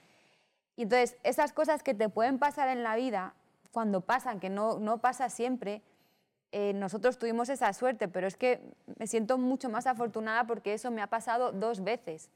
Y 0.76 0.84
entonces 0.84 1.18
esas 1.24 1.52
cosas 1.52 1.82
que 1.82 1.92
te 1.92 2.08
pueden 2.08 2.38
pasar 2.38 2.70
en 2.70 2.82
la 2.82 2.96
vida, 2.96 3.34
cuando 3.70 4.00
pasan, 4.00 4.40
que 4.40 4.48
no, 4.48 4.78
no 4.78 4.96
pasa 5.02 5.28
siempre, 5.28 5.82
eh, 6.52 6.72
nosotros 6.72 7.18
tuvimos 7.18 7.50
esa 7.50 7.70
suerte, 7.74 8.08
pero 8.08 8.26
es 8.26 8.38
que 8.38 8.62
me 8.98 9.06
siento 9.06 9.36
mucho 9.36 9.68
más 9.68 9.86
afortunada 9.86 10.46
porque 10.46 10.72
eso 10.72 10.90
me 10.90 11.02
ha 11.02 11.08
pasado 11.08 11.52
dos 11.52 11.84
veces. 11.84 12.30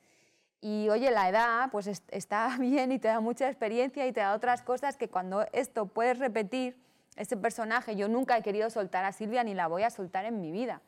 Y 0.64 0.88
oye, 0.90 1.10
la 1.10 1.28
edad 1.28 1.68
pues 1.70 1.88
está 2.08 2.56
bien 2.60 2.92
y 2.92 2.98
te 2.98 3.08
da 3.08 3.20
mucha 3.20 3.48
experiencia 3.48 4.06
y 4.06 4.12
te 4.12 4.20
da 4.20 4.32
otras 4.32 4.62
cosas 4.62 4.96
que 4.96 5.08
cuando 5.08 5.44
esto 5.52 5.86
puedes 5.86 6.18
repetir, 6.18 6.80
ese 7.16 7.36
personaje, 7.36 7.94
yo 7.94 8.08
nunca 8.08 8.38
he 8.38 8.42
querido 8.42 8.70
soltar 8.70 9.04
a 9.04 9.12
Silvia 9.12 9.44
ni 9.44 9.54
la 9.54 9.66
voy 9.66 9.82
a 9.82 9.90
soltar 9.90 10.24
en 10.24 10.40
mi 10.40 10.50
vida. 10.50 10.80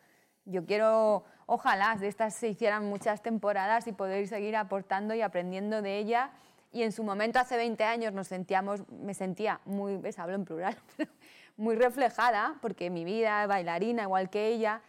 Yo 0.46 0.64
quiero, 0.64 1.24
ojalá, 1.46 1.96
de 1.96 2.08
estas 2.08 2.34
se 2.34 2.48
hicieran 2.48 2.88
muchas 2.88 3.22
temporadas 3.22 3.86
y 3.86 3.92
poder 3.92 4.26
seguir 4.28 4.56
aportando 4.56 5.14
y 5.14 5.22
aprendiendo 5.22 5.82
de 5.82 5.98
ella. 5.98 6.30
Y 6.72 6.82
en 6.82 6.92
su 6.92 7.04
momento, 7.04 7.38
hace 7.38 7.56
20 7.56 7.84
años, 7.84 8.12
nos 8.12 8.28
sentíamos, 8.28 8.88
me 8.90 9.14
sentía 9.14 9.60
muy, 9.64 9.96
ves, 9.96 10.18
hablo 10.18 10.34
en 10.34 10.44
plural, 10.44 10.76
muy 11.56 11.76
reflejada, 11.76 12.56
porque 12.60 12.90
mi 12.90 13.04
vida, 13.04 13.46
bailarina, 13.46 14.04
igual 14.04 14.30
que 14.30 14.48
ella. 14.48 14.82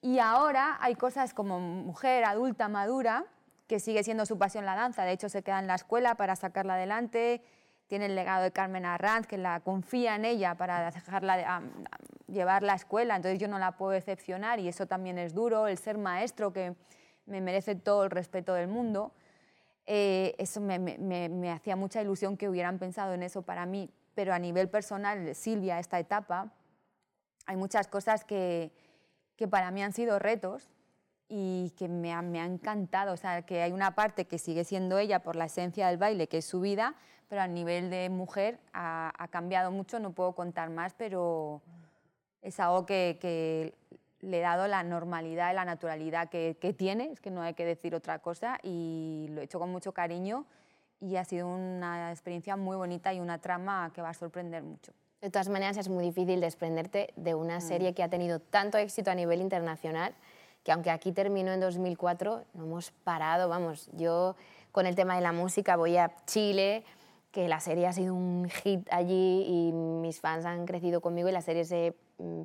Y 0.00 0.18
ahora 0.18 0.76
hay 0.80 0.96
cosas 0.96 1.34
como 1.34 1.60
mujer 1.60 2.24
adulta, 2.24 2.68
madura, 2.68 3.24
que 3.66 3.80
sigue 3.80 4.02
siendo 4.02 4.26
su 4.26 4.38
pasión 4.38 4.64
la 4.64 4.74
danza. 4.74 5.04
De 5.04 5.12
hecho, 5.12 5.28
se 5.28 5.42
queda 5.42 5.58
en 5.58 5.66
la 5.66 5.74
escuela 5.74 6.14
para 6.16 6.36
sacarla 6.36 6.74
adelante. 6.74 7.42
Tiene 7.86 8.06
el 8.06 8.14
legado 8.14 8.42
de 8.42 8.52
Carmen 8.52 8.84
Arranz, 8.84 9.26
que 9.26 9.38
la 9.38 9.60
confía 9.60 10.16
en 10.16 10.24
ella 10.24 10.54
para 10.54 10.90
dejarla 10.90 11.34
a, 11.56 11.62
llevar 12.26 12.62
la 12.62 12.74
escuela. 12.74 13.16
Entonces 13.16 13.38
yo 13.38 13.48
no 13.48 13.58
la 13.58 13.72
puedo 13.72 13.92
decepcionar 13.92 14.60
y 14.60 14.68
eso 14.68 14.86
también 14.86 15.18
es 15.18 15.34
duro. 15.34 15.66
El 15.66 15.78
ser 15.78 15.98
maestro, 15.98 16.52
que 16.52 16.74
me 17.26 17.40
merece 17.40 17.74
todo 17.74 18.04
el 18.04 18.10
respeto 18.10 18.54
del 18.54 18.68
mundo. 18.68 19.12
Eh, 19.86 20.34
eso 20.38 20.60
me, 20.60 21.50
hacía 21.50 21.76
mucha 21.76 22.00
ilusión 22.00 22.36
que 22.36 22.48
hubieran 22.48 22.78
pensado 22.78 23.12
en 23.12 23.22
eso 23.22 23.42
para 23.42 23.66
mí, 23.66 23.90
pero 24.14 24.32
a 24.32 24.38
nivel 24.38 24.68
personal, 24.70 25.34
Silvia, 25.34 25.78
esta 25.78 25.98
etapa, 25.98 26.52
hay 27.46 27.56
muchas 27.56 27.86
cosas 27.86 28.24
que, 28.24 28.72
que 29.36 29.46
para 29.46 29.70
mí 29.70 29.82
han 29.82 29.92
sido 29.92 30.18
retos 30.18 30.73
y 31.28 31.72
que 31.76 31.88
me 31.88 32.12
ha, 32.12 32.22
me 32.22 32.40
ha, 32.40 32.44
encantado. 32.44 33.12
O 33.12 33.16
sea, 33.16 33.42
que 33.42 33.62
hay 33.62 33.72
una 33.72 33.94
parte 33.94 34.26
que 34.26 34.38
sigue 34.38 34.64
siendo 34.64 34.98
ella 34.98 35.20
por 35.20 35.36
la 35.36 35.46
esencia 35.46 35.88
del 35.88 35.96
baile, 35.96 36.28
que 36.28 36.38
es 36.38 36.44
su 36.44 36.60
vida, 36.60 36.94
pero 37.28 37.42
a 37.42 37.46
nivel 37.46 37.90
de 37.90 38.08
mujer 38.10 38.60
ha, 38.72 39.12
ha 39.16 39.28
cambiado 39.28 39.70
mucho, 39.70 39.98
no 39.98 40.12
puedo 40.12 40.34
contar 40.34 40.70
más, 40.70 40.94
pero 40.94 41.62
es 42.42 42.60
algo 42.60 42.86
que, 42.86 43.18
que 43.20 43.74
le 44.20 44.38
he 44.38 44.42
dado 44.42 44.68
la 44.68 44.82
normalidad 44.82 45.50
y 45.52 45.54
la 45.54 45.64
naturalidad 45.64 46.28
que, 46.28 46.56
que, 46.60 46.72
tiene, 46.72 47.10
es 47.12 47.20
que 47.20 47.30
no 47.30 47.42
hay 47.42 47.54
que 47.54 47.64
decir 47.64 47.94
otra 47.94 48.18
cosa, 48.18 48.58
y 48.62 49.28
lo 49.30 49.40
he 49.40 49.44
hecho 49.44 49.58
con 49.58 49.70
mucho 49.70 49.92
cariño 49.92 50.46
y 51.00 51.16
ha 51.16 51.24
sido 51.24 51.48
una 51.48 52.10
experiencia 52.10 52.56
muy 52.56 52.76
bonita 52.76 53.12
y 53.12 53.20
una 53.20 53.38
trama 53.38 53.90
que 53.94 54.00
va 54.00 54.10
a 54.10 54.14
sorprender 54.14 54.62
mucho. 54.62 54.92
De 55.20 55.30
todas 55.30 55.48
maneras, 55.48 55.76
es 55.76 55.88
muy 55.88 56.04
difícil 56.04 56.40
desprenderte 56.40 57.12
de 57.16 57.34
una 57.34 57.58
mm. 57.58 57.62
serie 57.62 57.94
que 57.94 58.02
ha 58.02 58.08
tenido 58.08 58.40
tanto 58.40 58.78
éxito 58.78 59.10
a 59.10 59.14
nivel 59.14 59.40
internacional, 59.40 60.14
que 60.64 60.72
aunque 60.72 60.90
aquí 60.90 61.12
terminó 61.12 61.52
en 61.52 61.60
2004, 61.60 62.42
no 62.54 62.64
hemos 62.64 62.90
parado, 62.90 63.48
vamos, 63.48 63.88
yo 63.92 64.34
con 64.72 64.86
el 64.86 64.96
tema 64.96 65.14
de 65.14 65.20
la 65.20 65.32
música 65.32 65.76
voy 65.76 65.96
a 65.96 66.10
Chile, 66.26 66.84
que 67.30 67.46
la 67.46 67.60
serie 67.60 67.86
ha 67.86 67.92
sido 67.92 68.14
un 68.14 68.48
hit 68.48 68.88
allí 68.90 69.44
y 69.46 69.72
mis 69.72 70.20
fans 70.20 70.44
han 70.44 70.66
crecido 70.66 71.00
conmigo 71.00 71.28
y 71.28 71.32
la 71.32 71.42
serie 71.42 71.64
se 71.64 71.94
mm, 72.18 72.42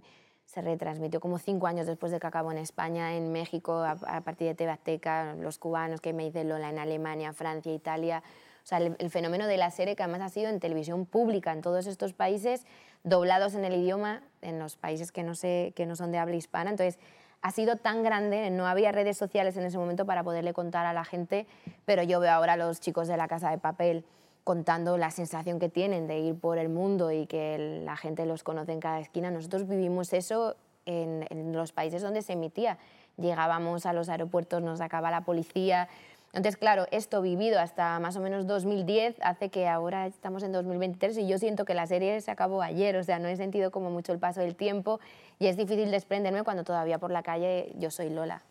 se 0.49 0.61
retransmitió 0.61 1.19
como 1.19 1.38
cinco 1.38 1.67
años 1.67 1.85
después 1.85 2.11
de 2.11 2.19
que 2.19 2.25
acabó 2.25 2.51
en 2.51 2.57
España, 2.57 3.15
en 3.15 3.31
México, 3.31 3.83
a, 3.83 4.21
partir 4.21 4.47
de 4.47 4.55
TV 4.55 4.71
Azteca, 4.71 5.35
los 5.35 5.59
cubanos 5.59 6.01
que 6.01 6.11
me 6.11 6.23
dicen 6.23 6.49
Lola 6.49 6.71
en 6.71 6.79
Alemania, 6.79 7.33
Francia, 7.33 7.71
Italia. 7.71 8.23
O 8.63 8.65
sea, 8.65 8.79
el, 8.79 9.09
fenómeno 9.11 9.45
de 9.45 9.57
la 9.57 9.69
serie 9.69 9.95
que 9.95 10.01
además 10.01 10.21
ha 10.23 10.29
sido 10.29 10.49
en 10.49 10.59
televisión 10.59 11.05
pública 11.05 11.51
en 11.51 11.61
todos 11.61 11.85
estos 11.85 12.13
países, 12.13 12.65
doblados 13.03 13.53
en 13.53 13.63
el 13.63 13.75
idioma, 13.75 14.23
en 14.41 14.57
los 14.57 14.75
países 14.75 15.11
que 15.11 15.21
no, 15.21 15.35
sé, 15.35 15.71
que 15.75 15.85
no 15.85 15.95
son 15.95 16.11
de 16.11 16.17
habla 16.17 16.35
hispana. 16.35 16.71
Entonces, 16.71 16.99
ha 17.41 17.51
sido 17.51 17.77
tan 17.77 18.03
grande, 18.03 18.50
no 18.50 18.67
había 18.67 18.91
redes 18.91 19.17
sociales 19.17 19.55
en 19.58 19.63
ese 19.63 19.77
momento 19.77 20.05
para 20.05 20.24
poderle 20.24 20.53
contar 20.53 20.86
a 20.86 20.93
la 20.93 21.05
gente, 21.05 21.48
pero 21.86 22.03
yo 22.03 22.19
veo 22.19 22.31
ahora 22.31 22.53
a 22.53 22.58
los 22.58 22.79
chicos 22.79 23.08
de 23.08 23.17
la 23.17 23.27
Casa 23.27 23.50
de 23.50 23.58
Papel 23.58 24.03
contando 24.43 24.98
la 24.98 25.12
sensación 25.12 25.60
que 25.60 25.69
tienen 25.69 26.08
de 26.08 26.19
ir 26.19 26.36
por 26.36 26.58
el 26.58 26.69
mundo 26.69 27.12
y 27.12 27.27
que 27.27 27.81
la 27.86 27.96
gente 27.96 28.25
los 28.25 28.43
conoce 28.43 28.72
en 28.72 28.79
cada 28.79 29.00
esquina. 29.00 29.29
Nosotros 29.31 29.67
vivimos 29.67 30.12
eso 30.12 30.55
en, 30.86 31.53
los 31.53 31.72
países 31.72 32.01
donde 32.01 32.22
se 32.22 32.34
emitía. 32.34 32.77
Llegábamos 33.17 33.86
a 33.86 33.93
los 33.93 34.10
aeropuertos, 34.10 34.62
nos 34.62 34.79
sacaba 34.79 35.12
la 35.12 35.22
policía. 35.22 35.88
Entonces, 36.31 36.57
claro, 36.57 36.86
esto 36.91 37.21
vivido 37.21 37.59
hasta 37.59 38.00
más 38.00 38.15
o 38.15 38.19
menos 38.19 38.45
2010 38.45 39.15
hace 39.21 39.50
que 39.50 39.67
ahora 39.67 40.05
estamos 40.05 40.43
en 40.43 40.51
2023 40.51 41.17
y 41.17 41.27
yo 41.27 41.39
siento 41.39 41.65
que 41.65 41.74
la 41.74 41.88
serie 41.88 42.21
se 42.21 42.29
acabó 42.29 42.62
ayer, 42.62 42.95
o 42.98 43.03
sea, 43.03 43.17
no 43.17 43.27
he 43.27 43.36
sentido 43.36 43.71
como 43.71 43.89
mucho 43.89 44.12
el 44.12 44.19
paso 44.19 44.41
del 44.41 44.55
tiempo 44.55 45.00
y 45.39 45.48
es 45.48 45.57
difícil 45.57 45.89
desprenderme 45.89 46.43
cuando 46.43 46.63
todavía 46.63 47.00
por 47.00 47.09
la 47.09 47.24
calle 47.24 47.74
yo 47.77 47.89
soy 47.89 48.09
Lola. 48.09 48.43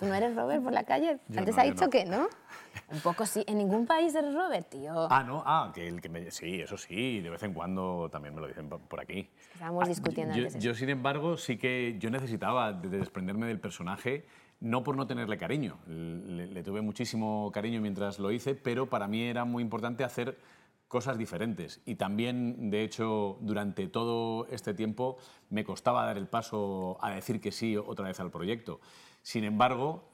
¿Tú 0.00 0.06
no 0.06 0.14
eres 0.14 0.34
Robert 0.34 0.62
por 0.62 0.72
la 0.72 0.84
calle? 0.84 1.18
Antes 1.36 1.58
ha 1.58 1.62
dicho 1.62 1.90
que 1.90 2.06
no. 2.06 2.26
Un 2.90 3.00
poco 3.00 3.26
sí. 3.26 3.44
¿En 3.46 3.58
ningún 3.58 3.86
país 3.86 4.14
eres 4.14 4.32
Robert, 4.32 4.66
tío? 4.70 5.08
Ah, 5.10 5.22
no. 5.22 5.42
Ah, 5.44 5.70
que 5.74 5.86
el 5.86 6.00
que 6.00 6.08
me... 6.08 6.30
Sí, 6.30 6.62
eso 6.62 6.78
sí. 6.78 7.20
De 7.20 7.28
vez 7.28 7.42
en 7.42 7.52
cuando 7.52 8.08
también 8.10 8.34
me 8.34 8.40
lo 8.40 8.46
dicen 8.46 8.66
por 8.70 8.98
aquí. 8.98 9.28
Estábamos 9.52 9.84
ah, 9.84 9.88
discutiendo 9.88 10.34
yo, 10.34 10.46
antes 10.46 10.62
Yo, 10.62 10.72
sin 10.72 10.88
embargo, 10.88 11.36
sí 11.36 11.58
que 11.58 11.96
yo 11.98 12.08
necesitaba 12.08 12.72
desprenderme 12.72 13.46
del 13.46 13.60
personaje 13.60 14.24
no 14.60 14.84
por 14.84 14.96
no 14.96 15.06
tenerle 15.06 15.38
cariño. 15.38 15.78
Le, 15.86 16.62
tuve 16.62 16.82
muchísimo 16.82 17.50
cariño 17.52 17.80
mientras 17.80 18.18
lo 18.18 18.30
hice, 18.30 18.54
pero 18.54 18.88
para 18.88 19.08
mí 19.08 19.22
era 19.22 19.44
muy 19.44 19.62
importante 19.62 20.04
hacer 20.04 20.38
cosas 20.86 21.16
diferentes. 21.16 21.80
Y 21.86 21.94
también, 21.94 22.70
de 22.70 22.82
hecho, 22.82 23.38
durante 23.40 23.86
todo 23.88 24.46
este 24.48 24.74
tiempo 24.74 25.16
me 25.48 25.64
costaba 25.64 26.04
dar 26.04 26.18
el 26.18 26.26
paso 26.26 26.98
a 27.00 27.10
decir 27.10 27.40
que 27.40 27.52
sí 27.52 27.76
otra 27.76 28.06
vez 28.06 28.20
al 28.20 28.30
proyecto. 28.30 28.80
Sin 29.22 29.44
embargo, 29.44 30.10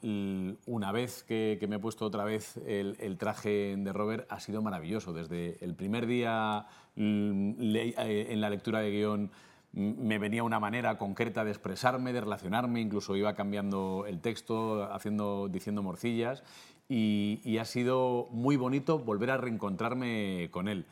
una 0.65 0.91
vez 0.91 1.23
que, 1.23 1.65
me 1.67 1.77
he 1.77 1.79
puesto 1.79 2.05
otra 2.05 2.25
vez 2.25 2.57
el, 2.65 3.17
traje 3.17 3.75
de 3.77 3.93
Robert, 3.93 4.27
ha 4.29 4.39
sido 4.39 4.61
maravilloso. 4.61 5.13
Desde 5.13 5.63
el 5.63 5.75
primer 5.75 6.07
día 6.07 6.67
eh, 6.95 8.27
en 8.29 8.41
la 8.41 8.49
lectura 8.49 8.79
de 8.81 8.91
guion 8.91 9.31
me 9.73 10.17
venía 10.17 10.43
una 10.43 10.59
manera 10.59 10.97
concreta 10.97 11.43
de 11.43 11.51
expresarme, 11.51 12.13
de 12.13 12.21
relacionarme, 12.21 12.81
incluso 12.81 13.15
iba 13.15 13.35
cambiando 13.35 14.05
el 14.07 14.21
texto, 14.21 14.91
haciendo, 14.91 15.47
diciendo 15.49 15.83
morcillas, 15.83 16.43
y, 16.89 17.57
ha 17.59 17.65
sido 17.65 18.27
muy 18.31 18.55
bonito 18.55 18.99
volver 18.99 19.31
a 19.31 19.37
reencontrarme 19.37 20.49
con 20.51 20.67
él. 20.67 20.85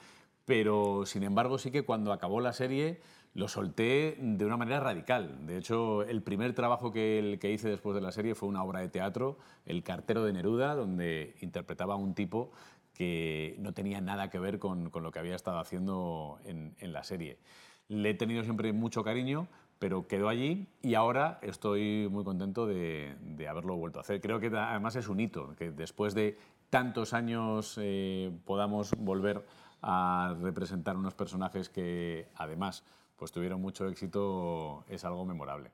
Pero, 0.46 1.06
sin 1.06 1.24
embargo, 1.24 1.58
sí 1.58 1.72
que 1.72 1.84
cuando 1.84 2.12
acabó 2.14 2.42
la 2.42 2.54
serie 2.54 3.02
lo 3.34 3.48
solté 3.48 4.18
de 4.20 4.46
una 4.46 4.56
manera 4.56 4.80
radical. 4.80 5.46
De 5.46 5.58
hecho, 5.58 6.04
el 6.04 6.22
primer 6.22 6.54
trabajo 6.54 6.92
que, 6.92 7.38
que, 7.42 7.52
hice 7.52 7.70
después 7.70 7.96
de 7.96 8.02
la 8.02 8.12
serie 8.12 8.36
fue 8.36 8.48
una 8.48 8.64
obra 8.64 8.80
de 8.80 8.88
teatro, 8.88 9.38
El 9.66 9.84
cartero 9.84 10.24
de 10.24 10.32
Neruda, 10.34 10.76
donde 10.76 11.36
interpretaba 11.42 11.96
a 11.96 11.98
un 11.98 12.14
tipo 12.14 12.52
que 12.96 13.56
no 13.60 13.74
tenía 13.74 14.02
nada 14.02 14.30
que 14.30 14.40
ver 14.40 14.58
con, 14.58 14.90
lo 14.92 15.12
que 15.12 15.20
había 15.20 15.36
estado 15.36 15.60
haciendo 15.60 16.40
en, 16.46 16.76
en, 16.80 16.94
la 16.94 17.04
serie. 17.04 17.38
Le 17.88 18.10
he 18.10 18.14
tenido 18.14 18.44
siempre 18.44 18.74
mucho 18.74 19.04
cariño, 19.04 19.48
pero 19.80 20.08
quedó 20.08 20.30
allí 20.30 20.68
y 20.82 20.96
ahora 20.96 21.40
estoy 21.42 22.08
muy 22.10 22.24
contento 22.24 22.66
de, 22.66 23.16
haberlo 23.48 23.76
vuelto 23.76 24.00
a 24.00 24.02
hacer. 24.02 24.22
Creo 24.22 24.40
que 24.40 24.48
además 24.48 24.96
es 24.96 25.08
un 25.08 25.20
hito, 25.20 25.56
que 25.56 25.72
después 25.72 26.14
de 26.16 26.38
tantos 26.70 27.14
años 27.14 27.78
eh, 27.82 28.32
podamos 28.46 28.92
volver 28.98 29.46
a 29.82 30.36
representar 30.42 30.98
unos 30.98 31.14
personajes 31.14 31.70
que 31.70 32.28
además 32.36 32.84
pues 33.16 33.32
tuvieron 33.32 33.62
mucho 33.62 33.88
éxito, 33.88 34.84
es 34.88 35.06
algo 35.06 35.26
memorable. 35.26 35.72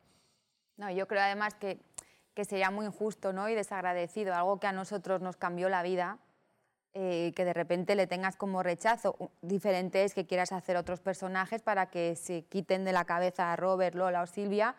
No, 0.77 0.91
yo 0.91 1.07
creo 1.07 1.21
además 1.21 1.55
que, 1.55 1.81
que 2.33 2.45
sería 2.45 2.71
muy 2.71 2.85
injusto 2.85 3.33
¿no? 3.33 3.49
y 3.49 3.55
desagradecido, 3.55 4.33
algo 4.33 4.59
que 4.59 4.67
a 4.67 4.73
nosotros 4.73 5.21
nos 5.21 5.37
cambió 5.37 5.69
la 5.69 5.83
vida, 5.83 6.19
eh, 6.93 7.31
que 7.35 7.45
de 7.45 7.53
repente 7.53 7.95
le 7.95 8.07
tengas 8.07 8.35
como 8.35 8.63
rechazo. 8.63 9.31
Diferente 9.41 10.03
es 10.03 10.13
que 10.13 10.25
quieras 10.25 10.51
hacer 10.51 10.77
otros 10.77 10.99
personajes 10.99 11.61
para 11.61 11.89
que 11.89 12.15
se 12.15 12.43
quiten 12.43 12.83
de 12.83 12.91
la 12.91 13.05
cabeza 13.05 13.53
a 13.53 13.55
Robert, 13.55 13.95
Lola 13.95 14.21
o 14.23 14.27
Silvia, 14.27 14.75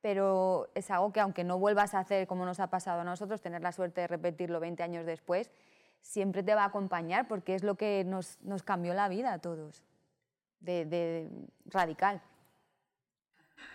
pero 0.00 0.68
es 0.74 0.90
algo 0.90 1.12
que 1.12 1.20
aunque 1.20 1.44
no 1.44 1.58
vuelvas 1.58 1.94
a 1.94 2.00
hacer 2.00 2.26
como 2.26 2.44
nos 2.44 2.60
ha 2.60 2.68
pasado 2.68 3.00
a 3.00 3.04
nosotros, 3.04 3.40
tener 3.40 3.62
la 3.62 3.72
suerte 3.72 4.02
de 4.02 4.06
repetirlo 4.06 4.60
20 4.60 4.82
años 4.82 5.06
después, 5.06 5.50
siempre 6.02 6.42
te 6.42 6.54
va 6.54 6.62
a 6.62 6.66
acompañar 6.66 7.26
porque 7.28 7.54
es 7.54 7.62
lo 7.62 7.76
que 7.76 8.04
nos, 8.04 8.38
nos 8.42 8.62
cambió 8.62 8.92
la 8.92 9.08
vida 9.08 9.32
a 9.32 9.38
todos 9.38 9.82
de, 10.64 11.28
radical. 11.66 12.20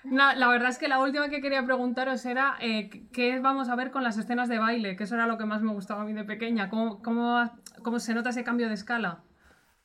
La 0.04 0.48
verdad 0.48 0.70
es 0.70 0.78
que 0.78 0.88
la 0.88 1.00
última 1.00 1.30
que 1.30 1.42
quería 1.42 1.64
preguntaros 1.64 2.26
era 2.26 2.58
eh, 2.62 2.90
qué 3.12 3.40
vamos 3.40 3.70
a 3.70 3.76
ver 3.76 3.92
con 3.92 4.04
las 4.04 4.18
escenas 4.18 4.50
de 4.50 4.58
baile, 4.58 4.96
que 4.96 5.04
eso 5.04 5.16
era 5.16 5.28
lo 5.28 5.38
que 5.38 5.46
más 5.46 5.62
me 5.62 5.74
gustaba 5.74 6.02
a 6.02 6.06
mí 6.06 6.14
de 6.14 6.24
pequeña. 6.24 6.70
¿Cómo, 6.70 7.02
cómo, 7.02 8.00
se 8.00 8.14
nota 8.14 8.30
ese 8.30 8.44
cambio 8.44 8.68
de 8.68 8.74
escala? 8.74 9.24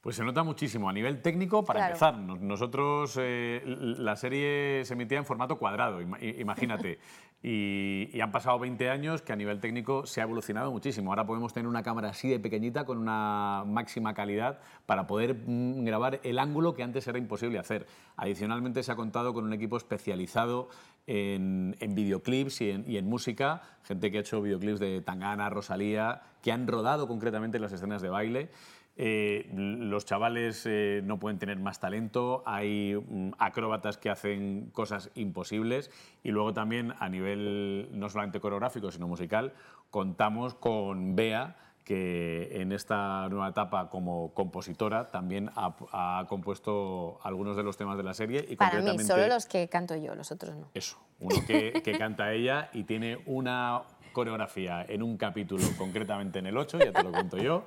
Pues 0.04 0.16
se 0.16 0.22
nota 0.22 0.42
muchísimo. 0.42 0.90
A 0.90 0.92
nivel 0.92 1.22
técnico, 1.22 1.64
para 1.64 1.86
empezar, 1.86 2.18
nosotros 2.18 3.18
eh, 3.18 3.62
la 3.64 4.16
serie 4.16 4.84
se 4.84 4.92
emitía 4.92 5.16
en 5.16 5.24
formato 5.24 5.56
cuadrado, 5.56 6.00
imagínate. 6.02 6.98
Y, 7.46 8.18
han 8.22 8.32
pasado 8.32 8.58
20 8.58 8.88
años 8.88 9.20
que 9.20 9.34
a 9.34 9.36
nivel 9.36 9.60
técnico 9.60 10.06
se 10.06 10.22
ha 10.22 10.24
evolucionado 10.24 10.72
muchísimo. 10.72 11.10
Ahora 11.10 11.26
podemos 11.26 11.52
tener 11.52 11.68
una 11.68 11.82
cámara 11.82 12.08
así 12.08 12.26
de 12.26 12.40
pequeñita 12.40 12.86
con 12.86 12.96
una 12.96 13.64
máxima 13.66 14.14
calidad 14.14 14.60
para 14.86 15.06
poder 15.06 15.34
mm, 15.46 15.84
grabar 15.84 16.20
el 16.22 16.38
ángulo 16.38 16.72
que 16.72 16.82
antes 16.82 17.06
era 17.06 17.18
imposible 17.18 17.58
hacer. 17.58 17.86
Adicionalmente 18.16 18.82
se 18.82 18.92
ha 18.92 18.96
contado 18.96 19.34
con 19.34 19.44
un 19.44 19.52
equipo 19.52 19.76
especializado 19.76 20.70
en, 21.06 21.76
videoclips 21.90 22.62
y 22.62 22.70
en, 22.70 22.90
y 22.90 22.96
en, 22.96 23.06
música, 23.06 23.60
gente 23.82 24.10
que 24.10 24.16
ha 24.16 24.20
hecho 24.22 24.40
videoclips 24.40 24.80
de 24.80 25.02
Tangana, 25.02 25.50
Rosalía, 25.50 26.22
que 26.40 26.50
han 26.50 26.66
rodado 26.66 27.06
concretamente 27.06 27.58
las 27.58 27.72
escenas 27.72 28.00
de 28.00 28.08
baile. 28.08 28.50
Eh, 28.96 29.50
los 29.52 30.04
chavales 30.04 30.64
eh, 30.66 31.00
no 31.04 31.18
pueden 31.18 31.38
tener 31.38 31.58
más 31.58 31.80
talento, 31.80 32.44
hay 32.46 32.94
mm, 32.94 33.32
acróbatas 33.38 33.98
que 33.98 34.08
hacen 34.08 34.70
cosas 34.72 35.10
imposibles 35.16 35.90
y 36.22 36.30
luego 36.30 36.54
también 36.54 36.94
a 37.00 37.08
nivel 37.08 37.88
no 37.92 38.08
solamente 38.08 38.38
coreográfico 38.38 38.92
sino 38.92 39.08
musical 39.08 39.52
contamos 39.90 40.54
con 40.54 41.16
Bea 41.16 41.56
que 41.84 42.60
en 42.60 42.70
esta 42.70 43.28
nueva 43.28 43.48
etapa 43.48 43.90
como 43.90 44.32
compositora 44.32 45.10
también 45.10 45.50
ha, 45.54 46.24
compuesto 46.28 47.18
algunos 47.22 47.56
de 47.56 47.62
los 47.62 47.76
temas 47.76 47.98
de 47.98 48.02
la 48.02 48.14
serie. 48.14 48.44
Y 48.48 48.56
Para 48.56 48.80
mí, 48.80 48.98
solo 49.00 49.26
los 49.26 49.44
que 49.44 49.68
canto 49.68 49.94
yo, 49.94 50.14
los 50.14 50.32
otros 50.32 50.56
no. 50.56 50.70
Eso, 50.72 50.96
uno 51.20 51.36
que, 51.46 51.82
que 51.84 51.98
canta 51.98 52.32
ella 52.32 52.70
y 52.72 52.84
tiene 52.84 53.18
una 53.26 53.82
coreografía 54.14 54.86
en 54.88 55.02
un 55.02 55.18
capítulo, 55.18 55.62
concretamente 55.76 56.38
en 56.38 56.46
el 56.46 56.56
8, 56.56 56.78
ya 56.78 56.92
te 56.92 57.02
lo 57.02 57.12
cuento 57.12 57.36
yo, 57.36 57.66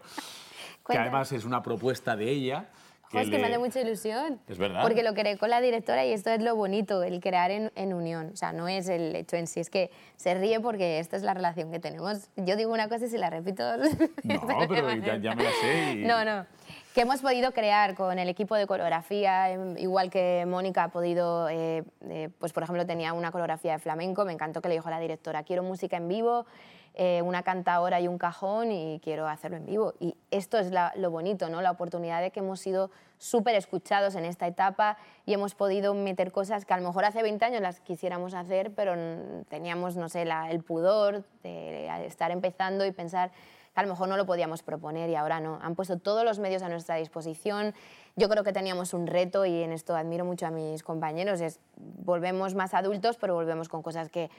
que 0.88 0.98
además 0.98 1.32
es 1.32 1.46
una 1.46 1.62
propuesta 1.62 2.16
de 2.16 2.30
ella 2.30 2.70
Jo, 3.12 3.20
es 3.20 3.30
que 3.30 3.38
me 3.38 3.48
hace 3.48 3.58
mucha 3.58 3.80
ilusión. 3.80 4.40
Es 4.50 4.58
verdad. 4.58 4.82
Porque 4.82 5.02
lo 5.02 5.14
creé 5.14 5.38
con 5.38 5.50
la 5.50 5.62
directora 5.62 6.06
y 6.06 6.12
esto 6.12 6.30
es 6.30 6.42
lo 6.42 6.56
bonito, 6.56 7.04
el 7.04 7.22
crear 7.22 7.52
en, 7.52 7.72
en, 7.76 7.94
unión. 7.94 8.32
O 8.34 8.36
sea, 8.36 8.52
no 8.52 8.68
es 8.68 8.90
el 8.90 9.16
hecho 9.16 9.38
en 9.38 9.48
sí, 9.48 9.62
es 9.62 9.70
que 9.70 9.92
se 10.18 10.34
ríe 10.34 10.60
porque 10.60 11.00
esta 11.00 11.16
es 11.16 11.24
la 11.24 11.34
relación 11.34 11.72
que 11.72 11.80
tenemos. 11.80 12.30
Yo 12.36 12.58
digo 12.58 12.74
una 12.74 12.90
cosa 12.90 13.06
y 13.06 13.10
si 13.10 13.18
la 13.18 13.30
repito... 13.30 13.64
No, 14.24 14.68
pero 14.68 14.94
ya, 14.96 15.18
ya, 15.18 15.36
me 15.36 15.44
la 15.44 15.52
sé. 15.52 15.92
Y... 15.94 16.06
No, 16.06 16.26
no. 16.26 16.46
Que 16.94 17.02
hemos 17.02 17.22
podido 17.22 17.52
crear 17.54 17.96
con 17.96 18.20
el 18.20 18.28
equipo 18.28 18.56
de 18.56 18.68
coreografía, 18.68 19.52
em, 19.52 19.78
igual 19.78 20.10
que 20.10 20.46
Mónica 20.46 20.86
ha 20.86 20.88
podido, 20.90 21.48
eh, 21.48 21.84
eh, 22.10 22.30
pues 22.40 22.52
por 22.54 22.64
ejemplo 22.64 22.86
tenía 22.86 23.14
una 23.14 23.32
coreografía 23.32 23.74
de 23.74 23.80
flamenco, 23.80 24.26
me 24.26 24.34
encantó 24.34 24.62
que 24.62 24.68
le 24.68 24.76
dijo 24.76 24.88
a 24.88 24.92
la 24.92 25.00
directora, 25.00 25.44
quiero 25.44 25.64
música 25.64 25.96
en 25.96 26.08
vivo, 26.08 26.46
eh, 27.00 27.22
una 27.22 27.44
cantadora 27.44 28.02
y 28.02 28.08
un 28.08 28.18
cajón 28.18 28.72
y 28.72 29.00
quiero 29.04 29.28
hacerlo 29.28 29.58
en 29.58 29.68
vivo. 29.68 29.94
Y 30.00 30.16
esto 30.32 30.58
es 30.58 30.72
la, 30.72 30.92
lo 30.96 31.12
bonito, 31.12 31.48
¿no? 31.48 31.62
la 31.62 31.70
oportunidad 31.70 32.22
de 32.22 32.32
que 32.32 32.40
hemos 32.40 32.60
sido 32.60 32.90
súper 33.20 33.54
escuchados 33.54 34.16
en 34.16 34.26
esta 34.26 34.48
etapa 34.48 34.98
y 35.24 35.34
hemos 35.34 35.54
podido 35.54 35.94
meter 35.94 36.32
cosas 36.32 36.66
que 36.66 36.74
a 36.74 36.78
lo 36.78 36.88
mejor 36.88 37.06
hace 37.06 37.22
20 37.22 37.46
años 37.46 37.62
las 37.62 37.82
quisiéramos 37.82 38.34
hacer, 38.34 38.74
pero 38.74 38.96
teníamos, 39.48 39.96
no 39.96 40.10
sé, 40.10 40.26
la, 40.26 40.50
el 40.50 40.64
pudor 40.64 41.24
de 41.44 41.88
estar 42.08 42.32
empezando 42.32 42.84
y 42.84 42.92
pensar 42.92 43.30
que 43.76 43.82
a 43.82 43.84
lo 43.84 43.90
mejor 43.90 44.08
no 44.08 44.18
lo 44.18 44.26
podíamos 44.26 44.64
proponer 44.64 45.08
y 45.12 45.14
ahora 45.14 45.40
no. 45.40 45.60
Han 45.62 45.76
puesto 45.76 46.00
todos 46.00 46.26
los 46.26 46.40
medios 46.40 46.64
a 46.64 46.70
nuestra 46.70 46.96
disposición. 46.96 47.76
Yo 48.16 48.28
creo 48.28 48.44
que 48.44 48.54
teníamos 48.54 48.96
un 48.96 49.06
reto 49.06 49.46
y 49.46 49.62
en 49.62 49.72
esto 49.72 49.96
admiro 49.96 50.26
mucho 50.26 50.48
a 50.48 50.50
mis 50.50 50.82
compañeros, 50.82 51.42
es 51.42 51.60
volvemos 51.76 52.56
más 52.56 52.74
adultos, 52.74 53.18
pero 53.18 53.36
volvemos 53.36 53.70
con 53.70 53.84
cosas 53.84 54.10
que 54.10 54.32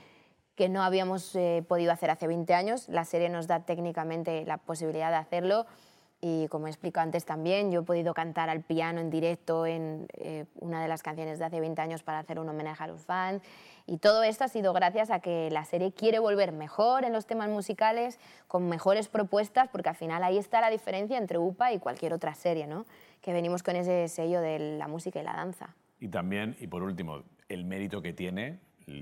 que 0.58 0.68
no 0.68 0.82
habíamos 0.82 1.36
eh, 1.36 1.64
podido 1.68 1.92
hacer 1.92 2.10
hace 2.10 2.26
20 2.26 2.52
años. 2.52 2.88
La 2.88 3.04
serie 3.04 3.28
nos 3.28 3.46
da 3.46 3.60
técnicamente 3.60 4.44
la 4.44 4.58
posibilidad 4.58 5.08
de 5.10 5.16
hacerlo 5.16 5.66
y 6.20 6.48
como 6.48 6.66
he 6.66 6.70
explicado 6.70 7.04
antes 7.04 7.24
también, 7.24 7.70
yo 7.70 7.82
he 7.82 7.84
podido 7.84 8.12
cantar 8.12 8.50
al 8.50 8.62
piano 8.62 9.00
en 9.00 9.08
directo 9.08 9.66
en 9.66 10.08
eh, 10.14 10.46
una 10.56 10.82
de 10.82 10.88
las 10.88 11.04
canciones 11.04 11.38
de 11.38 11.44
hace 11.44 11.60
20 11.60 11.80
años 11.80 12.02
para 12.02 12.18
hacer 12.18 12.40
un 12.40 12.48
homenaje 12.48 12.82
a 12.82 12.88
los 12.88 13.02
fans. 13.02 13.40
Y 13.86 13.98
todo 13.98 14.24
esto 14.24 14.42
ha 14.42 14.48
sido 14.48 14.72
gracias 14.72 15.10
a 15.10 15.20
que 15.20 15.48
la 15.52 15.64
serie 15.64 15.92
quiere 15.92 16.18
volver 16.18 16.50
mejor 16.50 17.04
en 17.04 17.12
los 17.12 17.26
temas 17.26 17.48
musicales, 17.50 18.18
con 18.48 18.68
mejores 18.68 19.06
propuestas, 19.06 19.68
porque 19.68 19.90
al 19.90 19.94
final 19.94 20.24
ahí 20.24 20.38
está 20.38 20.60
la 20.60 20.70
diferencia 20.70 21.18
entre 21.18 21.38
UPA 21.38 21.72
y 21.72 21.78
cualquier 21.78 22.12
otra 22.12 22.34
serie, 22.34 22.66
¿no? 22.66 22.84
que 23.22 23.32
venimos 23.32 23.62
con 23.62 23.76
ese 23.76 24.08
sello 24.08 24.40
de 24.40 24.76
la 24.76 24.88
música 24.88 25.20
y 25.20 25.24
la 25.24 25.34
danza. 25.34 25.76
Y 26.00 26.08
también, 26.08 26.56
y 26.58 26.66
por 26.66 26.82
último, 26.82 27.22
el 27.48 27.64
mérito 27.64 28.02
que 28.02 28.12
tiene 28.12 28.58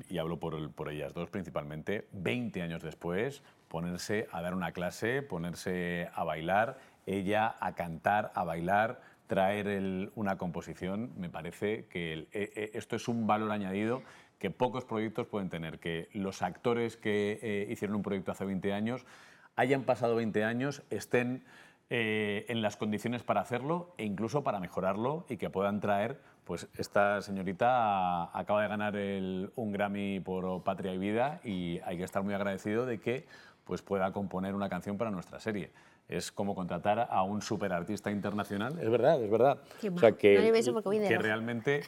y 0.09 0.19
hablo 0.19 0.39
por, 0.39 0.91
ellas 0.91 1.15
dos 1.15 1.31
principalmente, 1.31 2.09
20 2.13 2.63
años 2.63 2.83
después, 2.83 3.43
ponerse 3.69 4.27
a 4.33 4.43
dar 4.43 4.55
una 4.55 4.73
clase, 4.73 5.23
ponerse 5.23 6.09
a 6.15 6.25
bailar, 6.25 6.79
ella 7.07 7.57
a 7.61 7.75
cantar, 7.75 8.33
a 8.35 8.45
bailar, 8.45 9.01
traer 9.27 10.11
una 10.15 10.39
composición, 10.39 11.13
me 11.17 11.31
parece 11.31 11.87
que 11.87 12.29
e, 12.33 12.53
e, 12.55 12.71
esto 12.75 12.97
es 12.97 13.09
un 13.09 13.27
valor 13.27 13.51
añadido 13.51 14.03
que 14.39 14.51
pocos 14.51 14.85
proyectos 14.85 15.27
pueden 15.27 15.49
tener, 15.49 15.79
que 15.79 16.09
los 16.13 16.43
actores 16.43 16.97
que 16.97 17.39
eh, 17.43 17.67
hicieron 17.71 17.97
un 17.97 18.03
proyecto 18.03 18.33
hace 18.33 18.45
20 18.45 18.73
años 18.73 19.07
hayan 19.57 19.85
pasado 19.85 20.17
20 20.17 20.45
años, 20.45 20.83
estén 20.91 21.45
eh, 21.89 22.45
en 22.49 22.63
las 22.63 22.77
condiciones 22.77 23.23
para 23.23 23.41
hacerlo 23.41 23.95
e 23.97 24.05
incluso 24.05 24.43
para 24.43 24.61
mejorarlo 24.61 25.25
y 25.29 25.37
que 25.39 25.51
puedan 25.51 25.81
traer 25.81 26.21
pues 26.47 26.69
esta 26.79 27.21
señorita 27.23 28.25
acaba 28.39 28.63
de 28.63 28.69
ganar 28.69 28.95
el, 28.95 29.51
un 29.57 29.73
Grammy 29.73 30.21
por 30.21 30.63
Patria 30.63 30.95
y 30.95 30.99
Vida 30.99 31.41
y 31.43 31.81
hay 31.85 31.99
que 31.99 32.05
estar 32.05 32.23
muy 32.23 32.35
agradecido 32.35 32.87
de 32.87 33.01
que 33.01 33.27
pues, 33.65 33.83
pueda 33.83 34.13
componer 34.13 34.55
una 34.55 34.69
canción 34.69 34.97
para 34.97 35.11
nuestra 35.11 35.41
serie. 35.41 35.73
Es 36.09 36.31
como 36.31 36.55
contratar 36.55 37.09
a 37.11 37.25
un 37.25 37.43
superartista 37.43 38.13
internacional. 38.13 38.79
Es 38.81 38.89
verdad, 38.89 39.21
es 39.21 39.29
verdad. 39.29 39.59
o 39.93 39.99
sea, 39.99 40.13
que, 40.13 40.53
que 41.09 41.19
realmente 41.19 41.83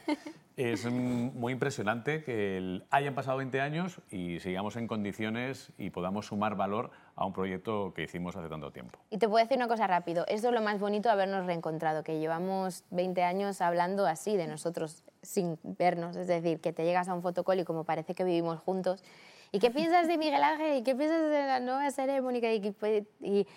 es 0.57 0.85
muy 0.91 1.53
impresionante 1.53 2.21
que 2.25 2.81
hayan 2.89 3.15
pasado 3.15 3.37
20 3.37 3.61
años 3.61 4.01
y 4.11 4.41
sigamos 4.41 4.75
en 4.75 4.87
condiciones 4.87 5.71
y 5.77 5.89
podamos 5.89 6.25
sumar 6.25 6.57
valor 6.57 6.91
a 7.19 7.25
un 7.25 7.33
proyecto 7.33 7.93
que 7.93 8.03
hicimos 8.03 8.37
hace 8.37 8.47
tanto 8.47 8.71
tiempo. 8.71 8.97
Y 9.09 9.17
te 9.17 9.27
puedo 9.27 9.43
decir 9.43 9.57
una 9.57 9.67
cosa 9.67 9.87
rápido, 9.87 10.23
esto 10.29 10.47
es 10.47 10.53
lo 10.53 10.61
más 10.61 10.79
bonito 10.79 11.09
habernos 11.09 11.45
reencontrado, 11.45 12.01
que 12.01 12.17
llevamos 12.17 12.85
20 12.91 13.23
años 13.23 13.59
hablando 13.59 14.05
así 14.05 14.37
de 14.37 14.47
nosotros 14.47 15.03
sin 15.21 15.59
vernos, 15.63 16.15
es 16.15 16.27
decir, 16.27 16.61
que 16.61 16.71
te 16.71 16.85
llegas 16.85 17.09
a 17.09 17.13
un 17.13 17.21
fotocall 17.21 17.59
y 17.59 17.65
como 17.65 17.83
parece 17.83 18.15
que 18.15 18.23
vivimos 18.23 18.61
juntos, 18.61 19.03
¿y 19.51 19.59
qué 19.59 19.69
piensas 19.69 20.07
de 20.07 20.17
Miguel 20.17 20.41
Ángel? 20.41 20.77
¿Y 20.77 20.81
qué 20.81 20.95
piensas 20.95 21.21
de 21.29 21.45
la 21.45 21.59
nueva 21.59 21.91
serie 21.91 22.21
Mónica? 22.21 22.49
Y, 22.53 22.73
y 23.19 23.47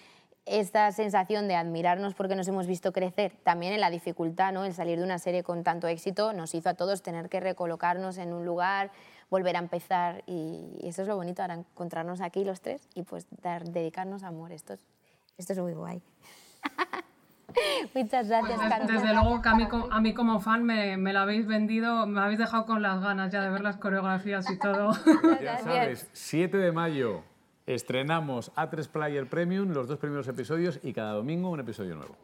esta 0.45 0.91
sensación 0.91 1.47
de 1.47 1.55
admirarnos 1.55 2.15
porque 2.15 2.35
nos 2.35 2.49
hemos 2.49 2.67
visto 2.67 2.93
crecer, 2.93 3.33
también 3.45 3.75
en 3.75 3.81
la 3.81 3.91
dificultad, 3.91 4.53
¿no? 4.53 4.65
el 4.65 4.75
salir 4.75 4.99
de 4.99 5.05
una 5.05 5.21
serie 5.21 5.45
con 5.45 5.63
tanto 5.63 5.87
éxito, 5.87 6.33
nos 6.33 6.53
hizo 6.57 6.69
a 6.69 6.75
todos 6.75 7.03
tener 7.03 7.29
que 7.29 7.39
recolocarnos 7.39 8.19
en 8.19 8.33
un 8.33 8.45
lugar, 8.45 8.91
volver 9.33 9.57
a 9.57 9.61
empezar 9.61 10.23
y 10.27 10.79
eso 10.83 11.01
es 11.01 11.09
lo 11.09 11.17
bonito, 11.17 11.41
ahora 11.41 11.55
encontrarnos 11.55 12.21
aquí 12.21 12.45
los 12.45 12.61
tres 12.61 12.87
y 12.95 13.03
pues 13.03 13.27
dar, 13.43 13.65
dedicarnos 13.65 14.25
a 14.25 14.29
amor. 14.29 14.53
Esto 14.53 14.75
es, 14.75 14.87
esto 15.39 15.55
es 15.55 15.59
muy 15.59 15.73
guay. 15.73 16.03
Muchas 17.95 18.29
gracias, 18.29 18.61
pues 18.61 18.87
Desde 18.87 19.15
luego 19.15 19.41
que 19.41 19.49
a 19.49 19.55
mí, 19.55 19.67
a 19.91 20.01
mí 20.01 20.13
como 20.13 20.41
fan 20.41 20.65
me, 20.65 20.99
me, 20.99 21.15
lo 21.15 21.21
habéis 21.21 21.47
vendido, 21.47 22.07
me 22.07 22.21
habéis 22.21 22.39
dejado 22.39 22.67
con 22.67 22.83
las 22.83 23.01
ganas 23.01 23.33
ya 23.33 23.43
de 23.43 23.49
ver 23.49 23.63
las 23.63 23.79
coreografías 23.79 24.51
y 24.51 24.59
todo. 24.59 24.93
ya 25.43 25.59
sabes, 25.59 26.11
7 26.13 26.59
de 26.59 26.73
mayo, 26.73 27.23
Estrenamos 27.65 28.53
A3 28.55 28.89
Player 28.89 29.27
Premium, 29.29 29.71
los 29.71 29.89
dos 29.89 29.99
primeros 29.99 30.29
episodios 30.29 30.79
y 30.83 30.93
cada 30.93 31.13
domingo 31.13 31.49
un 31.49 31.61
episodio 31.61 31.95
nuevo. 31.95 32.17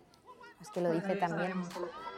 Es 0.61 0.71
que 0.71 0.81
lo 0.81 0.93
dice 0.93 1.15
también. 1.17 1.53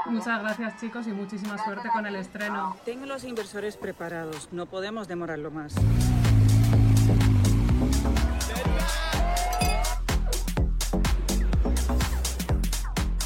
Muchas 0.07 0.41
gracias 0.43 0.81
chicos 0.81 1.07
y 1.07 1.13
muchísima 1.13 1.63
suerte 1.63 1.89
con 1.93 2.07
el 2.07 2.17
estreno. 2.17 2.77
Tengo 2.85 3.05
los 3.05 3.25
inversores 3.25 3.77
preparados, 3.77 4.49
no 4.51 4.67
podemos 4.67 5.09
demorarlo 5.09 5.51
más. 5.51 5.75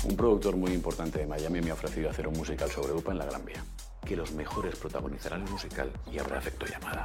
Un 0.03 0.17
productor 0.17 0.57
muy 0.57 0.73
importante 0.73 1.21
de 1.21 1.27
Miami 1.27 1.61
me 1.61 1.71
ha 1.71 1.75
ofrecido 1.75 2.11
hacer 2.11 2.27
un 2.27 2.35
musical 2.35 2.71
sobre 2.71 2.93
UPA 2.93 3.13
en 3.13 3.19
la 3.19 3.27
Gran 3.27 3.45
Vía. 3.45 3.63
Que 4.05 4.17
los 4.17 4.33
mejores 4.33 4.77
protagonizarán 4.77 5.43
el 5.43 5.51
musical 5.51 5.93
y 6.11 6.19
habrá 6.19 6.39
efecto 6.39 6.67
llamada. 6.67 7.05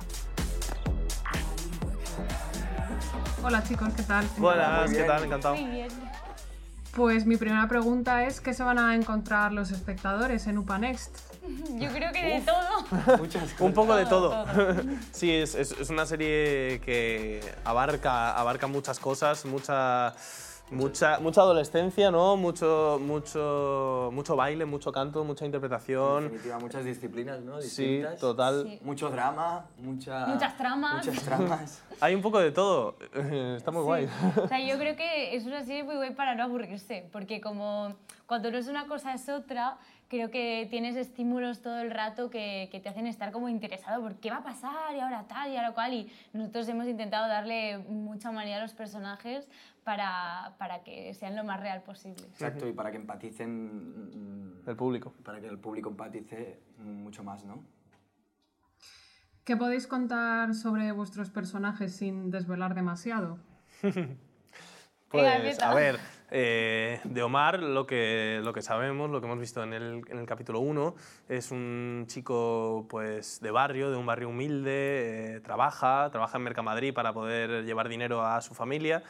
Hola 3.44 3.64
chicos, 3.64 3.94
¿qué 3.94 4.04
tal? 4.04 4.28
Hola, 4.42 4.86
¿qué 4.90 5.04
tal? 5.04 5.24
Encantado. 5.24 5.56
Muy 5.56 5.72
bien. 5.72 5.90
Pues 6.96 7.26
mi 7.26 7.38
primera 7.38 7.68
pregunta 7.68 8.26
es 8.26 8.42
¿qué 8.42 8.54
se 8.54 8.64
van 8.64 8.80
a 8.80 8.96
encontrar 8.96 9.52
los 9.52 9.72
espectadores 9.72 10.48
en 10.48 10.58
UPA 10.58 10.78
Next? 10.80 11.18
Yo 11.80 11.90
creo 11.90 12.12
que 12.12 12.26
de 12.26 12.42
todo. 12.42 13.20
Un 13.60 13.74
poco 13.74 13.96
de 13.96 14.06
todo. 14.06 14.46
sí, 15.12 15.32
es, 15.32 15.56
es, 15.56 15.72
es, 15.72 15.90
una 15.90 16.06
serie 16.06 16.82
que 16.84 17.42
abarca, 17.64 18.36
abarca 18.36 18.68
muchas 18.68 19.00
cosas, 19.00 19.46
mucha 19.46 20.14
Mucha, 20.72 21.20
mucha 21.20 21.42
adolescencia, 21.42 22.12
¿no? 22.12 22.38
Mucho, 22.38 23.00
mucho, 23.02 24.12
mucho 24.14 24.36
baile, 24.36 24.66
mucho 24.66 24.92
canto, 24.92 25.24
mucha 25.24 25.46
interpretación. 25.46 26.26
En 26.26 26.32
definitiva, 26.32 26.60
muchas 26.60 26.86
disciplinas, 26.86 27.42
¿no? 27.42 27.60
Distintas. 27.60 28.14
Sí, 28.14 28.20
total. 28.20 28.80
Mucho 28.84 29.10
drama, 29.10 29.66
mucha... 29.80 30.28
muchas 30.28 30.56
tramas. 30.58 31.06
Muchas 31.06 31.24
tramas. 31.24 31.84
Hay 32.02 32.14
un 32.14 32.22
poco 32.22 32.40
de 32.40 32.52
todo. 32.52 32.96
Está 33.58 33.72
muy 33.72 33.82
guay. 33.82 34.08
O 34.44 34.48
sea, 34.48 34.60
yo 34.60 34.78
creo 34.80 34.96
que 34.96 35.36
es 35.36 35.46
una 35.46 35.64
serie 35.64 35.84
muy 35.84 35.96
guay 35.96 36.12
para 36.14 36.36
no 36.36 36.44
aburrirse, 36.44 37.10
porque 37.12 37.42
como 37.42 37.96
cuando 38.28 38.52
no 38.52 38.58
es 38.60 38.68
una 38.68 38.86
cosa 38.86 39.16
es 39.16 39.28
otra, 39.28 39.80
creo 40.08 40.30
que 40.30 40.68
tienes 40.70 40.96
estímulos 40.96 41.62
todo 41.62 41.80
el 41.80 41.90
rato 41.90 42.30
que, 42.30 42.70
que, 42.72 42.80
te 42.80 42.90
hacen 42.90 43.08
estar 43.08 43.32
como 43.32 43.50
interesado 43.50 44.04
por 44.04 44.16
qué 44.16 44.30
va 44.30 44.38
a 44.38 44.44
pasar 44.44 44.96
y 44.96 45.00
ahora 45.00 45.26
tal 45.28 45.52
y 45.52 45.58
ahora 45.58 45.72
cual. 45.72 45.94
Y 45.94 46.12
nosotros 46.32 46.68
hemos 46.68 46.86
intentado 46.86 47.28
darle 47.28 47.80
mucha 47.80 48.30
humanidad 48.30 48.60
a 48.60 48.64
los 48.64 48.74
personajes 48.74 49.50
para, 49.90 50.54
para 50.60 50.84
que 50.84 51.16
sean 51.16 51.36
lo 51.36 51.44
más 51.44 51.60
real 51.60 51.82
posible. 51.82 52.24
Exacto, 52.28 52.68
y 52.68 52.74
para 52.74 52.92
que 52.92 52.98
empaticen... 52.98 54.62
El 54.68 54.76
público. 54.76 55.16
Para 55.24 55.42
que 55.42 55.48
el 55.48 55.58
público 55.58 55.90
empatice 55.90 56.60
mucho 56.78 57.24
más, 57.24 57.44
¿no? 57.44 57.64
¿Qué 59.44 59.58
podéis 59.58 59.88
contar 59.88 60.54
sobre 60.54 60.92
vuestros 60.92 61.32
personajes 61.32 61.96
sin 61.96 62.30
desvelar 62.30 62.76
demasiado? 62.76 63.40
pues, 65.10 65.60
a 65.60 65.74
ver, 65.74 65.98
eh, 66.30 67.02
de 67.04 67.24
Omar, 67.24 67.60
lo 67.64 67.88
que, 67.88 68.42
lo 68.44 68.54
que 68.54 68.62
sabemos, 68.62 69.10
lo 69.10 69.20
que 69.20 69.26
hemos 69.26 69.40
visto 69.40 69.64
en 69.64 69.74
el, 69.74 70.04
en 70.08 70.20
el 70.20 70.28
capítulo 70.28 70.60
1, 70.60 70.94
es 71.30 71.50
un 71.50 72.06
chico 72.06 72.86
pues, 72.92 73.42
de 73.42 73.50
barrio, 73.50 73.90
de 73.90 73.98
un 73.98 74.06
barrio 74.06 74.30
humilde, 74.30 75.38
eh, 75.38 75.40
trabaja, 75.40 76.12
trabaja 76.12 76.38
en 76.38 76.44
Mercamadrid 76.44 76.94
para 76.94 77.12
poder 77.12 77.66
llevar 77.66 77.90
dinero 77.90 78.24
a 78.24 78.40
su 78.42 78.54
familia 78.54 79.02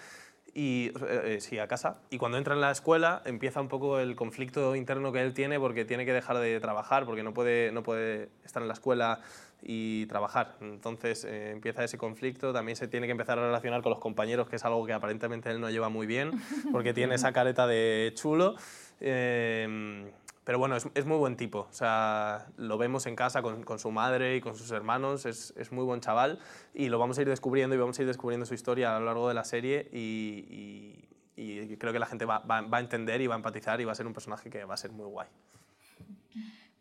y 0.60 0.92
eh, 1.08 1.38
sí, 1.40 1.58
a 1.58 1.70
casa. 1.70 2.02
Y 2.10 2.18
cuando 2.18 2.38
entra 2.38 2.54
en 2.54 2.60
la 2.60 2.70
escuela 2.70 3.22
empieza 3.24 3.62
un 3.62 3.70
poco 3.70 3.98
el 3.98 4.18
conflicto 4.18 4.76
interno 4.76 5.14
que 5.14 5.22
él 5.22 5.34
tiene 5.34 5.58
porque 5.58 5.86
tiene 5.86 6.06
que 6.06 6.12
dejar 6.12 6.38
de 6.38 6.60
trabajar, 6.60 7.06
porque 7.06 7.24
no 7.24 7.34
puede, 7.34 7.72
no 7.72 7.82
puede 7.82 8.28
estar 8.44 8.62
en 8.62 8.68
la 8.68 8.74
escuela 8.74 9.22
y 9.64 10.06
trabajar. 10.08 10.58
Entonces 10.60 11.24
eh, 11.24 11.52
empieza 11.52 11.86
ese 11.86 11.98
conflicto, 11.98 12.52
también 12.52 12.76
se 12.76 12.90
tiene 12.90 13.08
que 13.08 13.12
empezar 13.12 13.40
a 13.40 13.44
relacionar 13.44 13.82
con 13.82 13.92
los 13.92 14.00
compañeros, 14.00 14.50
que 14.50 14.58
es 14.58 14.66
algo 14.66 14.86
que 14.86 14.92
aparentemente 14.92 15.50
él 15.50 15.62
no 15.62 15.70
lleva 15.70 15.88
muy 15.88 16.06
bien, 16.06 16.32
porque 16.74 16.94
tiene 16.94 17.16
esa 17.16 17.32
careta 17.32 17.66
de 17.66 18.12
chulo. 18.16 18.56
Eh, 19.00 20.12
pero 20.50 20.58
bueno, 20.58 20.76
es, 20.76 20.88
es, 20.96 21.06
muy 21.06 21.18
buen 21.18 21.38
tipo. 21.38 21.68
O 21.70 21.74
sea, 21.74 22.48
lo 22.58 22.80
vemos 22.80 23.06
en 23.06 23.16
casa 23.16 23.44
con, 23.44 23.62
con 23.62 23.78
su 23.78 23.92
madre 23.92 24.36
y 24.36 24.42
con 24.42 24.56
sus 24.56 24.72
hermanos. 24.72 25.28
Es, 25.28 25.54
es, 25.56 25.72
muy 25.72 25.84
buen 25.84 26.02
chaval 26.02 26.40
y 26.74 26.90
lo 26.90 26.98
vamos 26.98 27.20
a 27.20 27.22
ir 27.22 27.30
descubriendo 27.30 27.76
y 27.76 27.78
vamos 27.78 28.00
a 28.00 28.02
ir 28.02 28.08
descubriendo 28.08 28.48
su 28.48 28.56
historia 28.56 28.96
a 28.96 29.00
lo 29.00 29.06
largo 29.06 29.28
de 29.28 29.36
la 29.36 29.44
serie 29.44 29.88
y, 29.94 31.06
y, 31.38 31.60
y 31.60 31.78
creo 31.78 31.94
que 31.94 32.00
la 32.00 32.08
gente 32.08 32.26
va, 32.26 32.40
va, 32.40 32.62
va, 32.62 32.78
a 32.80 32.80
entender 32.80 33.22
y 33.22 33.28
va 33.28 33.36
a 33.36 33.38
empatizar 33.38 33.80
y 33.80 33.86
va 33.86 33.92
a 33.92 33.96
ser 33.96 34.08
un 34.08 34.14
personaje 34.14 34.50
que 34.50 34.66
va 34.66 34.74
a 34.74 34.78
ser 34.78 34.92
muy 34.92 35.06
guay. 35.06 35.28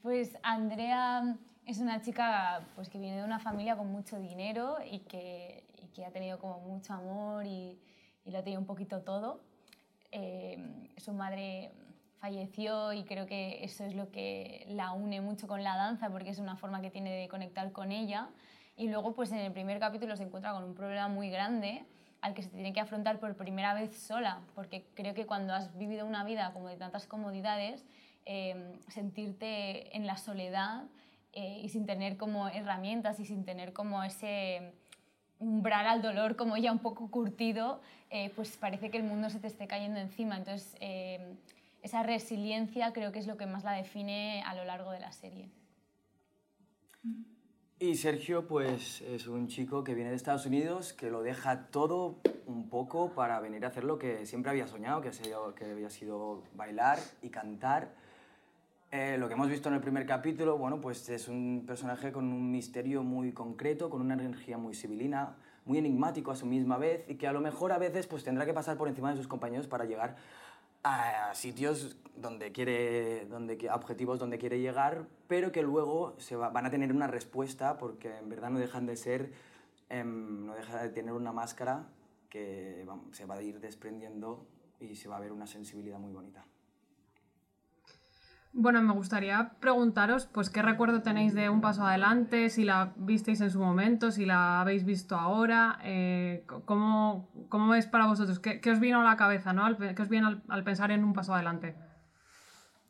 Pues 0.01 0.39
Andrea 0.43 1.37
es 1.67 1.77
una 1.77 2.01
chica 2.01 2.67
pues, 2.75 2.89
que 2.89 2.99
viene 2.99 3.19
de 3.19 3.25
una 3.25 3.39
familia 3.39 3.77
con 3.77 3.89
mucho 3.89 4.19
dinero 4.19 4.79
y 4.91 5.01
que, 5.01 5.67
y 5.77 5.89
que 5.89 6.07
ha 6.07 6.11
tenido 6.11 6.39
como 6.39 6.61
mucho 6.61 6.95
amor 6.95 7.45
y, 7.45 7.79
y 8.25 8.31
lo 8.31 8.39
ha 8.39 8.43
tenido 8.43 8.63
un 8.63 8.67
poquito 8.67 9.03
todo. 9.03 9.43
Eh, 10.11 10.57
su 10.97 11.13
madre 11.13 11.71
falleció 12.21 12.93
y 12.93 13.05
creo 13.05 13.27
que 13.27 13.65
eso 13.65 13.85
es 13.85 13.95
lo 13.95 14.11
que 14.11 14.67
la 14.69 14.93
une 14.93 15.21
mucho 15.21 15.47
con 15.47 15.63
la 15.63 15.77
danza 15.77 16.11
porque 16.11 16.31
es 16.31 16.39
una 16.39 16.57
forma 16.57 16.81
que 16.81 16.91
tiene 16.91 17.15
de 17.15 17.29
conectar 17.29 17.73
con 17.73 17.93
ella. 17.93 18.29
Y 18.77 18.89
luego 18.89 19.15
pues 19.15 19.33
en 19.33 19.39
el 19.39 19.53
primer 19.53 19.79
capítulo 19.79 20.17
se 20.17 20.25
encuentra 20.25 20.53
con 20.53 20.65
un 20.65 20.75
problema 20.75 21.09
muy 21.09 21.31
grande 21.31 21.85
al 22.21 22.35
que 22.35 22.43
se 22.43 22.51
tiene 22.51 22.73
que 22.73 22.81
afrontar 22.81 23.21
por 23.21 23.37
primera 23.37 23.75
vez 23.75 23.97
sola, 23.97 24.41
porque 24.55 24.85
creo 24.95 25.15
que 25.15 25.27
cuando 25.27 25.55
has 25.55 25.77
vivido 25.79 26.05
una 26.05 26.25
vida 26.25 26.53
como 26.53 26.69
de 26.69 26.77
tantas 26.77 27.07
comodidades, 27.07 27.85
eh, 28.27 28.77
sentirte 28.89 29.97
en 29.97 30.07
la 30.07 30.17
soledad 30.17 30.85
eh, 31.33 31.61
y 31.63 31.69
sin 31.69 31.87
tener 31.87 32.17
como 32.17 32.49
herramientas 32.49 33.21
y 33.21 33.25
sin 33.25 33.45
tener 33.45 33.73
como 33.73 34.03
ese 34.03 34.73
umbral 35.39 35.87
al 35.87 36.03
dolor 36.03 36.37
como 36.37 36.57
ya 36.57 36.73
un 36.73 36.81
poco 36.81 37.11
curtido, 37.11 37.81
eh, 38.11 38.31
pues 38.35 38.57
parece 38.57 38.91
que 38.91 38.97
el 38.97 39.05
mundo 39.05 39.31
se 39.31 39.39
te 39.39 39.47
esté 39.47 39.67
cayendo 39.67 40.01
encima. 40.01 40.37
Entonces, 40.37 40.77
eh, 40.81 41.35
esa 41.83 42.03
resiliencia 42.03 42.93
creo 42.93 43.13
que 43.13 43.19
es 43.19 43.27
lo 43.27 43.37
que 43.37 43.47
más 43.47 43.65
la 43.65 43.73
define 43.73 44.43
a 44.47 44.55
lo 44.55 44.65
largo 44.65 44.91
de 44.91 45.01
la 45.01 45.13
serie. 45.13 45.49
Y 47.81 47.95
Sergio, 47.95 48.49
pues 48.49 49.03
es 49.03 49.29
un 49.29 49.47
chico 49.47 49.85
que 49.85 49.95
viene 49.95 50.11
de 50.11 50.17
Estados 50.17 50.47
Unidos, 50.47 50.93
que 50.93 51.11
lo 51.11 51.23
deja 51.23 51.67
todo 51.71 52.17
un 52.47 52.69
poco 52.69 53.13
para 53.15 53.39
venir 53.39 53.65
a 53.65 53.69
hacer 53.69 53.85
lo 53.85 53.99
que 53.99 54.27
siempre 54.27 54.51
había 54.51 54.67
soñado, 54.67 55.01
que, 55.01 55.65
había 55.65 55.89
sido 55.89 56.43
bailar 56.57 56.99
y 57.23 57.29
cantar. 57.29 57.93
Eh, 58.91 59.17
lo 59.19 59.29
que 59.29 59.35
hemos 59.35 59.49
visto 59.49 59.69
en 59.69 59.77
el 59.77 59.81
primer 59.81 60.07
capítulo, 60.07 60.59
bueno, 60.59 60.81
pues 60.81 61.09
es 61.09 61.29
un 61.29 61.65
personaje 61.69 62.11
con 62.11 62.25
un 62.25 62.51
misterio 62.51 63.05
muy 63.05 63.33
concreto, 63.33 63.91
con 63.91 64.01
una 64.01 64.15
energía 64.15 64.59
muy 64.59 64.75
civilina, 64.75 65.37
muy 65.65 65.79
enigmático 65.79 66.33
a 66.33 66.37
su 66.37 66.47
misma 66.47 66.79
vez 66.79 67.05
y 67.07 67.15
que 67.15 67.29
a 67.29 67.33
lo 67.33 67.41
mejor 67.41 67.71
a 67.71 67.79
veces 67.79 68.09
pues 68.09 68.25
tendrá 68.25 68.45
que 68.45 68.55
pasar 68.55 68.77
por 68.77 68.89
encima 68.89 69.11
de 69.11 69.19
sus 69.19 69.29
compañeros 69.29 69.69
para 69.69 69.85
llegar 69.85 70.17
a 70.89 71.35
sitios 71.35 71.97
donde 72.17 72.53
quiere, 72.53 73.27
donde, 73.27 73.71
objetivos 73.71 74.19
donde 74.19 74.39
quiere 74.39 74.61
llegar, 74.61 75.07
pero 75.27 75.53
que 75.53 75.63
luego 75.63 76.15
se 76.19 76.37
va, 76.37 76.51
van 76.51 76.67
a 76.67 76.71
tener 76.71 76.93
una 76.93 77.07
respuesta 77.07 77.79
porque 77.79 78.17
en 78.17 78.29
verdad 78.29 78.51
no 78.51 78.59
dejan 78.59 78.87
de 78.87 78.97
ser, 78.97 79.33
eh, 79.89 80.05
no 80.05 80.55
deja 80.55 80.83
de 80.83 80.91
tener 80.91 81.13
una 81.13 81.33
máscara 81.33 81.87
que 82.29 82.87
se 83.13 83.25
va 83.25 83.37
a 83.37 83.43
ir 83.43 83.61
desprendiendo 83.61 84.47
y 84.81 84.97
se 84.97 85.09
va 85.09 85.17
a 85.17 85.21
ver 85.21 85.33
una 85.33 85.47
sensibilidad 85.47 85.99
muy 85.99 86.13
bonita. 86.13 86.45
Bueno, 88.61 88.83
me 88.83 88.93
gustaría 88.93 89.53
preguntaros, 89.61 90.27
pues, 90.27 90.51
¿qué 90.51 90.63
recuerdo 90.63 91.01
tenéis 91.01 91.33
de 91.33 91.49
Un 91.49 91.61
Paso 91.61 91.87
Adelante? 91.87 92.51
Si 92.51 92.65
la 92.65 92.93
visteis 92.97 93.41
en 93.41 93.53
su 93.53 93.61
momento, 93.61 94.11
si 94.11 94.27
la 94.27 94.61
habéis 94.61 94.85
visto 94.85 95.15
ahora, 95.15 95.79
eh, 95.85 96.43
¿cómo, 96.65 97.29
¿cómo, 97.49 97.77
es 97.77 97.87
para 97.87 98.09
vosotros? 98.09 98.41
¿Qué, 98.41 98.61
¿Qué, 98.61 98.73
os 98.73 98.81
vino 98.81 99.01
a 99.01 99.05
la 99.05 99.17
cabeza, 99.17 99.53
¿no? 99.53 99.65
¿Qué 99.79 100.03
os 100.03 100.09
viene 100.09 100.27
al, 100.27 100.43
al, 100.49 100.65
pensar 100.65 100.91
en 100.91 101.05
Un 101.05 101.13
Paso 101.13 101.35
Adelante? 101.35 101.77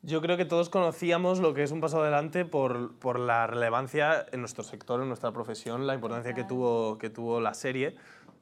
Yo 0.01 0.23
creo 0.23 0.39
que 0.39 0.47
todos 0.47 0.71
conocíamos 0.71 1.39
lo 1.39 1.53
que 1.53 1.65
es 1.65 1.71
Un 1.71 1.83
Paso 1.83 2.01
Adelante 2.01 2.47
por, 2.47 2.99
por 2.99 3.19
la 3.19 3.47
relevancia 3.47 4.25
en 4.33 4.41
nuestro 4.41 4.65
sector, 4.65 5.03
en 5.03 5.09
nuestra 5.09 5.33
profesión, 5.33 5.87
la 5.87 5.93
importancia 5.93 6.33
que 6.33 6.45
tuvo, 6.45 6.97
que 6.97 7.11
tuvo 7.11 7.43
la 7.43 7.53
serie 7.53 7.95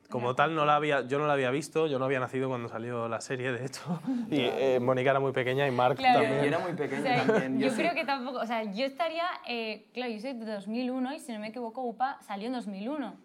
como 0.09 0.35
tal, 0.35 0.55
no 0.55 0.64
la 0.64 0.77
había, 0.77 1.07
yo 1.07 1.19
no 1.19 1.27
la 1.27 1.35
había 1.35 1.51
visto, 1.51 1.87
yo 1.87 1.99
no 1.99 2.05
había 2.05 2.21
nacido 2.21 2.49
cuando 2.49 2.69
salió 2.69 3.09
la 3.09 3.21
serie, 3.21 3.53
de 3.53 3.64
hecho. 3.66 4.01
Y 4.31 4.40
eh, 4.40 4.79
Mónica 4.81 5.11
era 5.11 5.21
muy 5.21 5.33
pequeña 5.33 5.66
y 5.66 5.71
Mark 5.71 5.97
claro. 5.97 6.21
también. 6.21 6.40
Yo 6.40 6.49
era 6.49 6.59
muy 6.59 6.73
pequeña 6.73 7.01
o 7.01 7.05
sea, 7.05 7.27
también. 7.27 7.59
Yo, 7.61 7.69
yo 7.69 7.75
creo 7.75 7.95
que 7.95 8.05
tampoco, 8.05 8.38
o 8.38 8.47
sea, 8.47 8.64
yo 8.64 8.85
estaría, 8.85 9.25
eh, 9.47 9.87
claro, 9.92 10.12
yo 10.12 10.21
soy 10.21 10.35
de 10.35 10.45
2001 10.45 11.14
y 11.14 11.21
si 11.21 11.33
no 11.33 11.38
me 11.38 11.49
equivoco, 11.49 11.83
UPA 11.83 12.19
salió 12.23 12.47
en 12.47 12.55
2001. 12.55 13.16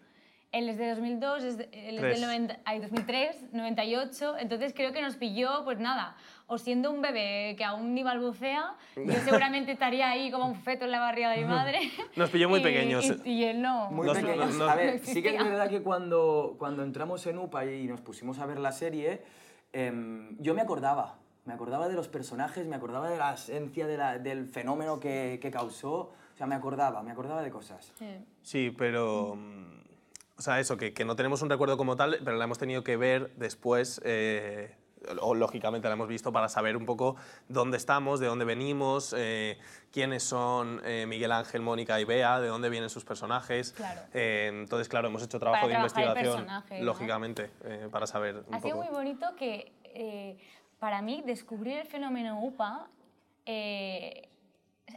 Él 0.52 0.68
es 0.68 0.76
de 0.76 0.90
2002, 0.90 1.44
es 1.44 1.58
de, 1.58 1.68
él 1.72 1.96
es 1.96 2.02
del 2.02 2.20
90, 2.20 2.58
ay, 2.66 2.80
2003, 2.80 3.52
98, 3.52 4.36
entonces 4.38 4.74
creo 4.74 4.92
que 4.92 5.00
nos 5.00 5.16
pilló, 5.16 5.64
pues 5.64 5.78
nada, 5.78 6.14
o 6.46 6.58
siendo 6.58 6.90
un 6.90 7.00
bebé 7.02 7.54
que 7.56 7.64
aún 7.64 7.94
ni 7.94 8.02
balbucea, 8.02 8.74
yo 8.96 9.12
seguramente 9.24 9.72
estaría 9.72 10.10
ahí 10.10 10.30
como 10.30 10.46
un 10.46 10.56
feto 10.56 10.84
en 10.84 10.90
la 10.90 11.00
barriga 11.00 11.30
de 11.30 11.38
mi 11.38 11.44
madre. 11.46 11.78
Nos 12.16 12.30
pilló 12.30 12.48
muy 12.48 12.60
y, 12.60 12.62
pequeños. 12.62 13.04
Y, 13.24 13.30
y, 13.30 13.44
él 13.44 13.62
no. 13.62 13.90
Muy 13.90 14.06
Nos- 14.06 14.18
pequeños. 14.18 14.54
nos- 14.54 14.70
A 14.70 14.74
ver, 14.74 14.98
sí 15.04 15.22
que 15.22 15.34
es 15.36 15.44
verdad 15.44 15.68
que 15.68 15.82
cuando, 15.82 16.56
cuando 16.58 16.82
entramos 16.82 17.26
en 17.26 17.38
UPA 17.38 17.64
y 17.66 17.86
nos 17.86 18.00
pusimos 18.00 18.38
a 18.38 18.46
ver 18.46 18.58
la 18.58 18.72
serie, 18.72 19.22
em, 19.72 20.36
yo 20.40 20.54
me 20.54 20.60
acordaba. 20.60 21.16
Me 21.44 21.54
acordaba 21.54 21.88
de 21.88 21.94
los 21.94 22.06
personajes, 22.08 22.66
me 22.66 22.76
acordaba 22.76 23.08
de 23.10 23.18
la 23.18 23.34
esencia 23.34 23.86
de 23.86 23.96
la- 23.96 24.18
del 24.18 24.46
fenómeno 24.46 25.00
que, 25.00 25.38
que 25.42 25.50
causó. 25.50 26.12
O 26.34 26.36
sea, 26.36 26.46
me 26.46 26.54
acordaba, 26.54 27.02
me 27.02 27.10
acordaba 27.10 27.42
de 27.42 27.50
cosas. 27.50 27.92
Sí. 27.98 28.06
Sí, 28.42 28.74
pero. 28.76 29.34
mm, 29.36 29.82
O 30.38 30.42
sea, 30.42 30.58
eso, 30.60 30.76
que, 30.76 30.92
que 30.92 31.04
no 31.04 31.14
tenemos 31.16 31.40
un 31.42 31.50
recuerdo 31.50 31.76
como 31.76 31.94
tal, 31.96 32.18
pero 32.24 32.36
la 32.36 32.44
hemos 32.44 32.58
tenido 32.58 32.82
que 32.84 32.96
ver 32.96 33.30
después. 33.36 34.00
eh, 34.04 34.74
o 35.20 35.34
lógicamente 35.34 35.88
la 35.88 35.94
hemos 35.94 36.08
visto 36.08 36.32
para 36.32 36.48
saber 36.48 36.76
un 36.76 36.86
poco 36.86 37.16
dónde 37.48 37.76
estamos, 37.76 38.20
de 38.20 38.26
dónde 38.26 38.44
venimos, 38.44 39.14
eh, 39.16 39.58
quiénes 39.90 40.22
son 40.22 40.80
eh, 40.84 41.06
Miguel 41.06 41.32
Ángel, 41.32 41.62
Mónica 41.62 42.00
y 42.00 42.04
Bea, 42.04 42.40
de 42.40 42.48
dónde 42.48 42.70
vienen 42.70 42.90
sus 42.90 43.04
personajes. 43.04 43.72
Claro. 43.72 44.00
Eh, 44.12 44.50
entonces, 44.52 44.88
claro, 44.88 45.08
hemos 45.08 45.22
hecho 45.22 45.38
trabajo 45.38 45.66
de 45.66 45.74
Para 45.74 45.84
investigación, 45.84 46.46
lógicamente, 46.80 47.50
para 47.90 48.06
saber 48.06 48.44
un 48.46 48.54
Ha 48.54 48.60
sido 48.60 48.76
poco. 48.76 48.84
muy 48.84 48.94
bonito 48.94 49.34
que 49.36 49.72
para 50.78 51.02
mí 51.02 51.22
descubrir 51.24 51.78
el 51.78 51.86
fenómeno 51.86 52.42
UPA 52.42 52.88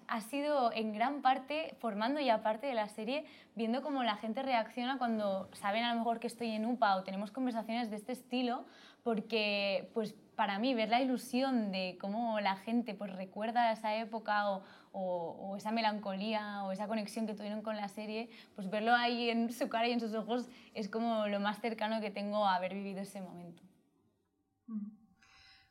ha 0.08 0.22
sido 0.22 0.72
en 0.74 0.94
gran 0.94 1.22
parte 1.22 1.76
formando 1.80 2.20
ya 2.20 2.42
parte 2.42 2.68
de 2.68 2.74
la 2.74 2.88
serie, 2.88 3.26
viendo 3.56 3.82
cómo 3.82 4.04
la 4.04 4.16
gente 4.18 4.42
reacciona 4.44 4.98
cuando 4.98 5.50
saben 5.54 5.84
a 5.84 5.94
lo 5.94 6.00
mejor 6.00 6.20
que 6.20 6.28
estoy 6.28 6.50
en 6.50 6.66
UPA 6.66 6.98
o 6.98 7.04
tenemos 7.04 7.32
conversaciones 7.32 7.90
de 7.90 7.96
este 7.96 8.12
estilo, 8.12 8.66
porque 9.06 9.92
pues 9.94 10.16
para 10.36 10.58
mí 10.58 10.74
ver 10.74 10.90
la 10.90 11.00
ilusión 11.00 11.72
de 11.72 11.96
cómo 12.02 12.40
la 12.40 12.56
gente 12.56 12.96
pues 12.96 13.16
recuerda 13.16 13.72
esa 13.72 13.96
época 13.96 14.50
o, 14.50 14.64
o, 14.94 15.56
esa 15.56 15.72
melancolía 15.72 16.64
o 16.64 16.72
esa 16.72 16.88
conexión 16.88 17.28
que 17.28 17.36
tuvieron 17.36 17.62
con 17.62 17.76
la 17.76 17.88
serie, 17.88 18.32
pues 18.56 18.68
verlo 18.72 18.96
ahí 18.96 19.30
en 19.30 19.54
su 19.54 19.70
cara 19.70 19.88
y 19.88 19.92
en 19.92 20.00
sus 20.00 20.16
ojos 20.16 20.50
es 20.74 20.90
como 20.90 21.28
lo 21.28 21.40
más 21.40 21.62
cercano 21.62 22.02
que 22.02 22.10
tengo 22.10 22.48
a 22.48 22.56
haber 22.56 22.74
vivido 22.74 23.02
ese 23.02 23.22
momento. 23.22 23.62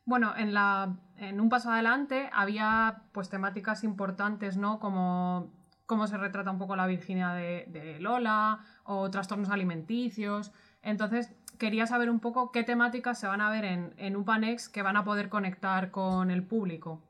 Bueno, 0.05 0.37
en, 0.37 0.55
la, 0.55 0.97
en 1.17 1.41
un 1.41 1.49
paso 1.49 1.73
adelante 1.73 2.31
había 2.33 3.03
pues 3.11 3.31
temáticas 3.31 3.83
importantes, 3.83 4.57
¿no? 4.57 4.79
Como 4.79 5.51
cómo 5.87 6.07
se 6.07 6.19
retrata 6.19 6.53
un 6.53 6.59
poco 6.59 6.77
la 6.77 6.87
virginidad 6.87 7.35
de, 7.35 7.67
de 7.67 7.99
Lola 7.99 8.61
o 8.85 9.11
trastornos 9.11 9.51
alimenticios. 9.51 10.53
Entonces, 10.83 11.35
quería 11.59 11.87
saber 11.87 12.11
un 12.11 12.21
poco 12.21 12.51
qué 12.53 12.63
temáticas 12.65 13.19
se 13.19 13.27
van 13.27 13.41
a 13.41 13.51
ver 13.51 13.65
en, 13.65 13.95
en 13.99 14.17
UPANEX 14.17 14.69
que 14.69 14.83
van 14.83 14.97
a 14.97 15.05
poder 15.05 15.29
conectar 15.29 15.91
con 15.91 16.31
el 16.31 16.43
público. 16.43 17.01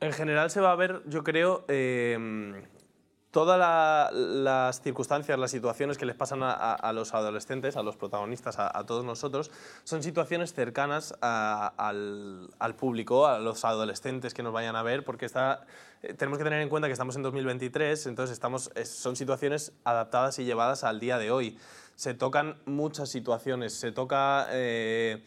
En 0.00 0.12
general 0.12 0.50
se 0.50 0.60
va 0.60 0.72
a 0.72 0.76
ver, 0.76 1.02
yo 1.06 1.24
creo, 1.24 1.64
eh, 1.68 2.62
todas 3.30 3.58
la- 3.58 4.10
las 4.12 4.80
circunstancias, 4.82 5.38
las 5.38 5.50
situaciones 5.50 5.96
que 5.98 6.04
les 6.06 6.14
pasan 6.14 6.42
a, 6.42 6.52
a- 6.52 6.92
los 6.92 7.14
adolescentes, 7.14 7.76
a 7.76 7.82
los 7.82 7.96
protagonistas, 7.96 8.58
a, 8.58 8.84
todos 8.86 9.04
nosotros, 9.04 9.50
son 9.84 10.02
situaciones 10.02 10.52
cercanas 10.54 11.14
al, 11.22 12.48
al 12.58 12.74
público, 12.76 13.26
a 13.26 13.38
los 13.38 13.64
adolescentes 13.64 14.34
que 14.34 14.42
nos 14.42 14.52
vayan 14.52 14.76
a 14.76 14.82
ver, 14.82 15.02
porque 15.04 15.24
está, 15.26 15.64
eh, 16.02 16.14
tenemos 16.14 16.38
que 16.38 16.44
tener 16.44 16.60
en 16.60 16.68
cuenta 16.68 16.88
que 16.88 16.92
estamos 16.92 17.16
en 17.16 17.22
2023, 17.22 18.06
entonces 18.06 18.34
estamos, 18.34 18.70
es- 18.74 18.90
son 18.94 19.16
situaciones 19.16 19.72
adaptadas 19.84 20.38
y 20.38 20.44
llevadas 20.44 20.84
al 20.84 21.00
día 21.00 21.18
de 21.18 21.30
hoy. 21.30 21.58
Se 21.96 22.14
tocan 22.14 22.58
muchas 22.66 23.08
situaciones, 23.08 23.72
se 23.74 23.90
toca... 23.90 24.46
eh, 24.50 25.24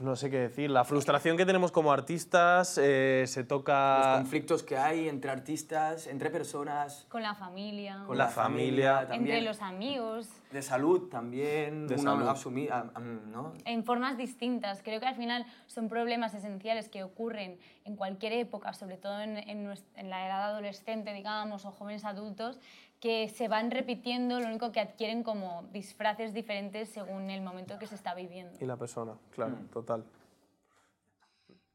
no 0.00 0.16
sé 0.16 0.30
qué 0.30 0.38
decir, 0.38 0.70
la 0.70 0.82
frustración 0.84 1.36
que 1.36 1.44
tenemos 1.44 1.70
como 1.70 1.92
artistas, 1.92 2.78
eh, 2.82 3.24
se 3.28 3.40
Los 3.40 3.48
toca 3.48 4.14
conflictos 4.16 4.62
que 4.62 4.76
hay 4.78 5.08
entre 5.10 5.30
artistas, 5.30 6.06
entre 6.06 6.30
personas, 6.30 7.04
Con 7.10 7.22
la 7.22 7.34
familia, 7.34 8.02
con 8.06 8.16
La 8.16 8.24
la, 8.24 8.30
familia, 8.30 8.94
familia, 8.94 9.06
también. 9.08 9.36
entre 9.36 9.42
los 9.48 9.60
amigos, 9.62 10.28
De 10.50 10.62
salud 10.62 11.08
también. 11.10 11.86
De 11.86 11.98
salud. 11.98 12.26
asumi- 12.26 12.68
ah, 12.72 12.98
¿no? 12.98 13.52
en 13.66 13.84
formas 13.84 14.16
distintas. 14.16 14.82
Creo 14.82 14.98
que 15.00 15.06
al 15.06 15.16
final 15.16 15.44
son 15.66 15.88
problemas 15.88 16.32
esenciales 16.34 16.88
que 16.88 17.04
ocurren 17.04 17.58
en 17.84 17.94
cualquier 17.94 18.32
época, 18.32 18.72
sobre 18.72 18.96
todo 18.96 19.20
en, 19.20 19.36
en 19.36 20.10
la 20.10 20.26
edad 20.26 20.44
adolescente, 20.50 21.12
digamos, 21.12 21.66
o 21.66 21.70
jóvenes 21.70 22.04
adultos, 22.06 22.58
que 23.04 23.28
se 23.28 23.48
van 23.48 23.70
repitiendo, 23.70 24.40
lo 24.40 24.46
único 24.46 24.72
que 24.72 24.80
adquieren 24.80 25.22
como 25.24 25.68
disfraces 25.74 26.32
diferentes 26.32 26.88
según 26.88 27.28
el 27.28 27.42
momento 27.42 27.78
que 27.78 27.86
se 27.86 27.94
está 27.96 28.14
viviendo. 28.14 28.56
y 28.58 28.64
la 28.64 28.78
persona, 28.78 29.12
claro, 29.30 29.58
total. 29.70 30.06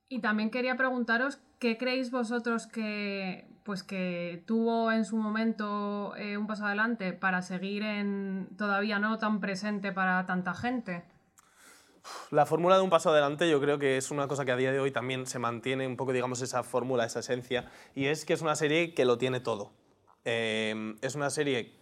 Y 0.07 0.21
también 0.21 0.49
quería 0.49 0.75
preguntaros 0.75 1.39
qué 1.59 1.77
creéis 1.77 2.09
vosotros 2.09 2.65
que, 2.65 3.47
pues 3.63 3.83
que 3.83 4.43
tuvo 4.47 4.91
en 4.91 5.05
su 5.05 5.17
momento 5.17 6.15
eh, 6.15 6.35
un 6.35 6.47
paso 6.47 6.65
adelante 6.65 7.13
para 7.13 7.43
seguir 7.43 7.83
en 7.83 8.49
todavía 8.57 8.97
no 8.97 9.19
tan 9.19 9.39
presente 9.39 9.91
para 9.91 10.25
tanta 10.25 10.55
gente. 10.55 11.03
La 12.31 12.47
fórmula 12.47 12.77
de 12.77 12.81
un 12.81 12.89
paso 12.89 13.11
adelante 13.11 13.47
yo 13.47 13.61
creo 13.61 13.77
que 13.77 13.97
es 13.97 14.09
una 14.09 14.27
cosa 14.27 14.45
que 14.45 14.51
a 14.51 14.55
día 14.55 14.71
de 14.71 14.79
hoy 14.79 14.89
también 14.89 15.27
se 15.27 15.37
mantiene 15.37 15.85
un 15.85 15.95
poco, 15.95 16.11
digamos, 16.11 16.41
esa 16.41 16.63
fórmula, 16.63 17.05
esa 17.05 17.19
esencia, 17.19 17.69
y 17.93 18.05
es 18.05 18.25
que 18.25 18.33
es 18.33 18.41
una 18.41 18.55
serie 18.55 18.95
que 18.95 19.05
lo 19.05 19.19
tiene 19.19 19.39
todo. 19.41 19.73
Eh, 20.25 20.95
es 21.01 21.15
una 21.15 21.29
serie 21.29 21.73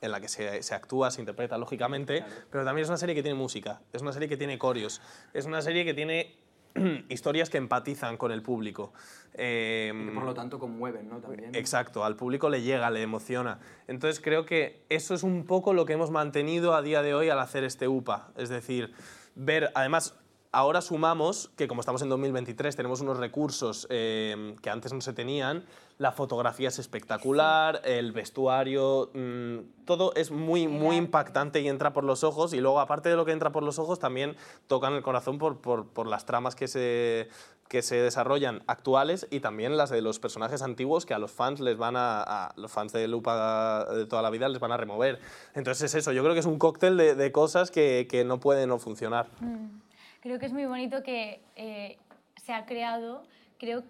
en 0.00 0.10
la 0.10 0.20
que 0.20 0.28
se, 0.28 0.62
se, 0.62 0.74
actúa, 0.74 1.10
se 1.10 1.20
interpreta 1.20 1.58
lógicamente, 1.58 2.24
pero 2.50 2.64
también 2.64 2.84
es 2.84 2.88
una 2.88 2.96
serie 2.96 3.14
que 3.14 3.22
tiene 3.22 3.36
música, 3.36 3.82
es 3.92 4.02
una 4.02 4.12
serie 4.12 4.28
que 4.28 4.36
tiene 4.36 4.58
corios, 4.58 5.02
es 5.34 5.44
una 5.44 5.60
serie 5.60 5.84
que 5.84 5.94
tiene 5.94 6.40
historias 7.08 7.50
que 7.50 7.58
empatizan 7.58 8.16
con 8.16 8.32
el 8.32 8.42
público. 8.42 8.92
Eh, 9.34 9.92
y 9.94 10.06
que 10.06 10.12
por 10.12 10.24
lo 10.24 10.34
tanto 10.34 10.58
conmueven, 10.58 11.08
¿no? 11.08 11.18
También. 11.18 11.54
Exacto, 11.54 12.04
al 12.04 12.16
público 12.16 12.48
le 12.48 12.62
llega, 12.62 12.90
le 12.90 13.02
emociona. 13.02 13.58
Entonces 13.88 14.20
creo 14.20 14.46
que 14.46 14.84
eso 14.88 15.14
es 15.14 15.22
un 15.22 15.44
poco 15.44 15.72
lo 15.72 15.86
que 15.86 15.94
hemos 15.94 16.10
mantenido 16.10 16.74
a 16.74 16.82
día 16.82 17.02
de 17.02 17.14
hoy 17.14 17.28
al 17.28 17.38
hacer 17.38 17.64
este 17.64 17.88
UPA. 17.88 18.32
Es 18.36 18.48
decir, 18.48 18.92
ver, 19.34 19.70
además, 19.74 20.19
ahora 20.52 20.80
sumamos 20.80 21.50
que 21.56 21.68
como 21.68 21.80
estamos 21.80 22.02
en 22.02 22.08
2023 22.08 22.74
tenemos 22.74 23.00
unos 23.00 23.18
recursos 23.18 23.86
eh, 23.90 24.56
que 24.62 24.70
antes 24.70 24.92
no 24.92 25.00
se 25.00 25.12
tenían, 25.12 25.64
la 25.98 26.12
fotografía 26.12 26.68
es 26.68 26.78
espectacular, 26.78 27.82
el 27.84 28.12
vestuario, 28.12 29.10
mmm, 29.14 29.58
todo 29.84 30.12
es 30.14 30.30
muy, 30.30 30.66
muy 30.66 30.96
impactante 30.96 31.60
y 31.60 31.68
entra 31.68 31.92
por 31.92 32.04
los 32.04 32.24
ojos 32.24 32.52
y 32.52 32.60
luego 32.60 32.80
aparte 32.80 33.08
de 33.08 33.16
lo 33.16 33.24
que 33.24 33.32
entra 33.32 33.52
por 33.52 33.62
los 33.62 33.78
ojos 33.78 33.98
también 33.98 34.36
tocan 34.66 34.94
el 34.94 35.02
corazón 35.02 35.38
por, 35.38 35.58
por, 35.58 35.86
por 35.86 36.06
las 36.06 36.26
tramas 36.26 36.56
que 36.56 36.68
se, 36.68 37.28
que 37.68 37.82
se 37.82 37.96
desarrollan 37.96 38.62
actuales 38.66 39.28
y 39.30 39.38
también 39.40 39.76
las 39.76 39.90
de 39.90 40.02
los 40.02 40.18
personajes 40.18 40.62
antiguos 40.62 41.06
que 41.06 41.14
a 41.14 41.18
los 41.20 41.30
fans 41.30 41.60
les 41.60 41.78
van 41.78 41.94
a, 41.96 42.22
a, 42.22 42.52
los 42.56 42.72
fans 42.72 42.92
de 42.92 43.06
Lupa 43.06 43.84
de 43.94 44.06
toda 44.06 44.22
la 44.22 44.30
vida 44.30 44.48
les 44.48 44.58
van 44.58 44.72
a 44.72 44.76
remover. 44.76 45.20
Entonces 45.54 45.84
es 45.84 45.94
eso, 45.94 46.10
yo 46.10 46.22
creo 46.22 46.34
que 46.34 46.40
es 46.40 46.46
un 46.46 46.58
cóctel 46.58 46.96
de, 46.96 47.14
de 47.14 47.30
cosas 47.30 47.70
que, 47.70 48.08
que, 48.10 48.24
no 48.24 48.40
pueden 48.40 48.70
no 48.70 48.78
funcionar. 48.78 49.28
Mm. 49.38 49.89
Creo 50.20 50.38
que 50.38 50.46
es 50.46 50.52
muy 50.52 50.66
bonito 50.66 51.02
que 51.02 51.40
eh, 51.56 51.98
se 52.36 52.52
ha 52.52 52.66
creado, 52.66 53.22
creo, 53.58 53.84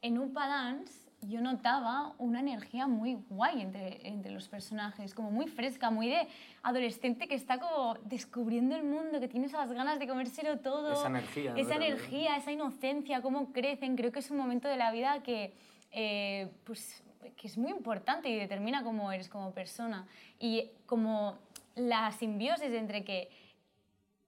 en 0.00 0.18
Upa 0.18 0.46
Dance 0.46 1.04
yo 1.28 1.40
notaba 1.40 2.14
una 2.18 2.40
energía 2.40 2.86
muy 2.86 3.16
guay 3.30 3.62
entre, 3.62 4.06
entre 4.06 4.30
los 4.30 4.48
personajes, 4.48 5.14
como 5.14 5.30
muy 5.30 5.46
fresca, 5.46 5.90
muy 5.90 6.08
de 6.08 6.28
adolescente 6.62 7.28
que 7.28 7.34
está 7.34 7.58
como 7.58 7.94
descubriendo 8.04 8.76
el 8.76 8.84
mundo, 8.84 9.20
que 9.20 9.28
tiene 9.28 9.46
esas 9.46 9.72
ganas 9.72 9.98
de 9.98 10.06
comérselo 10.06 10.58
todo. 10.58 10.92
Esa 10.92 11.08
energía. 11.08 11.54
Esa 11.56 11.76
energía, 11.76 12.36
esa 12.36 12.52
inocencia, 12.52 13.22
cómo 13.22 13.52
crecen. 13.52 13.96
Creo 13.96 14.12
que 14.12 14.18
es 14.18 14.30
un 14.30 14.36
momento 14.36 14.68
de 14.68 14.76
la 14.76 14.92
vida 14.92 15.22
que, 15.22 15.54
eh, 15.92 16.48
pues, 16.64 17.02
que 17.36 17.46
es 17.46 17.56
muy 17.56 17.70
importante 17.70 18.28
y 18.28 18.36
determina 18.36 18.82
cómo 18.82 19.10
eres 19.10 19.28
como 19.28 19.52
persona. 19.52 20.06
Y 20.38 20.70
como 20.86 21.38
la 21.74 22.12
simbiosis 22.12 22.70
entre 22.72 23.04
que 23.04 23.30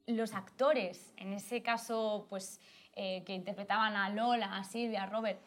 los 0.07 0.35
actores, 0.35 1.13
en 1.17 1.33
ese 1.33 1.63
caso, 1.63 2.27
pues, 2.29 2.61
eh, 2.95 3.23
que 3.27 3.35
interpretaban 3.35 3.95
a 3.97 4.09
Lola, 4.11 4.57
a 4.57 4.65
Silvia, 4.65 5.03
a 5.03 5.07
Robert, 5.07 5.39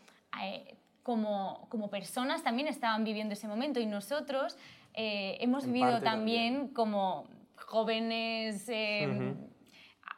eh, 0.42 0.76
como, 1.04 1.68
como, 1.70 1.90
personas 1.90 2.44
también 2.44 2.68
estaban 2.68 3.04
viviendo 3.04 3.34
ese 3.34 3.48
momento 3.48 3.80
y 3.80 3.86
nosotros 3.86 4.58
eh, 4.94 5.38
hemos 5.40 5.64
en 5.64 5.74
vivido 5.74 6.02
también, 6.02 6.54
también, 6.56 6.68
como 6.74 7.26
jóvenes, 7.56 8.66
uh 8.68 8.72
-huh. 8.72 9.36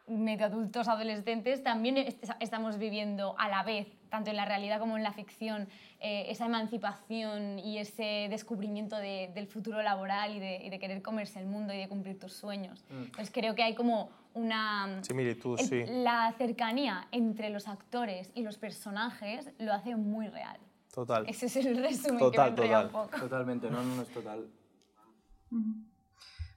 medio 0.07 0.47
adultos, 0.47 0.87
adolescentes, 0.87 1.63
también 1.63 1.97
est 1.97 2.23
estamos 2.39 2.77
viviendo 2.77 3.35
a 3.37 3.47
la 3.47 3.63
vez, 3.63 3.87
tanto 4.11 4.29
en 4.29 4.35
la 4.35 4.45
realidad 4.45 4.79
como 4.79 4.97
en 4.97 5.03
la 5.03 5.13
ficción, 5.13 5.67
eh, 5.99 6.25
esa 6.27 6.45
emancipación 6.45 7.57
y 7.57 7.79
ese 7.79 8.27
descubrimiento 8.29 8.97
de, 8.97 9.31
del 9.33 9.47
futuro 9.47 9.81
laboral 9.81 10.35
y 10.35 10.39
de, 10.39 10.57
y 10.63 10.69
de, 10.69 10.77
querer 10.77 11.01
comerse 11.01 11.39
el 11.39 11.47
mundo 11.47 11.73
y 11.73 11.77
de 11.77 11.87
cumplir 11.87 12.19
tus 12.19 12.33
sueños. 12.33 12.83
Mm. 12.89 13.03
Entonces 13.05 13.31
creo 13.33 13.55
que 13.55 13.63
hay 13.63 13.73
como 13.73 14.11
una... 14.33 15.01
Similitud, 15.01 15.59
el, 15.59 15.65
sí. 15.65 15.83
La 15.87 16.33
cercanía 16.37 17.07
entre 17.11 17.49
los 17.49 17.67
actores 17.67 18.31
y 18.35 18.43
los 18.43 18.57
personajes 18.57 19.49
lo 19.57 19.73
hace 19.73 19.95
muy 19.95 20.27
real. 20.27 20.59
Total. 20.93 21.25
Ese 21.27 21.45
es 21.45 21.55
el 21.55 21.77
resumen 21.77 22.19
total, 22.19 22.53
que 22.53 22.61
me 22.61 22.67
total. 22.67 22.85
un 22.85 22.91
poco. 22.91 23.17
Totalmente, 23.17 23.71
no, 23.71 23.81
no, 23.81 23.95
no 23.95 24.01
es 24.01 24.09
total. 24.09 24.45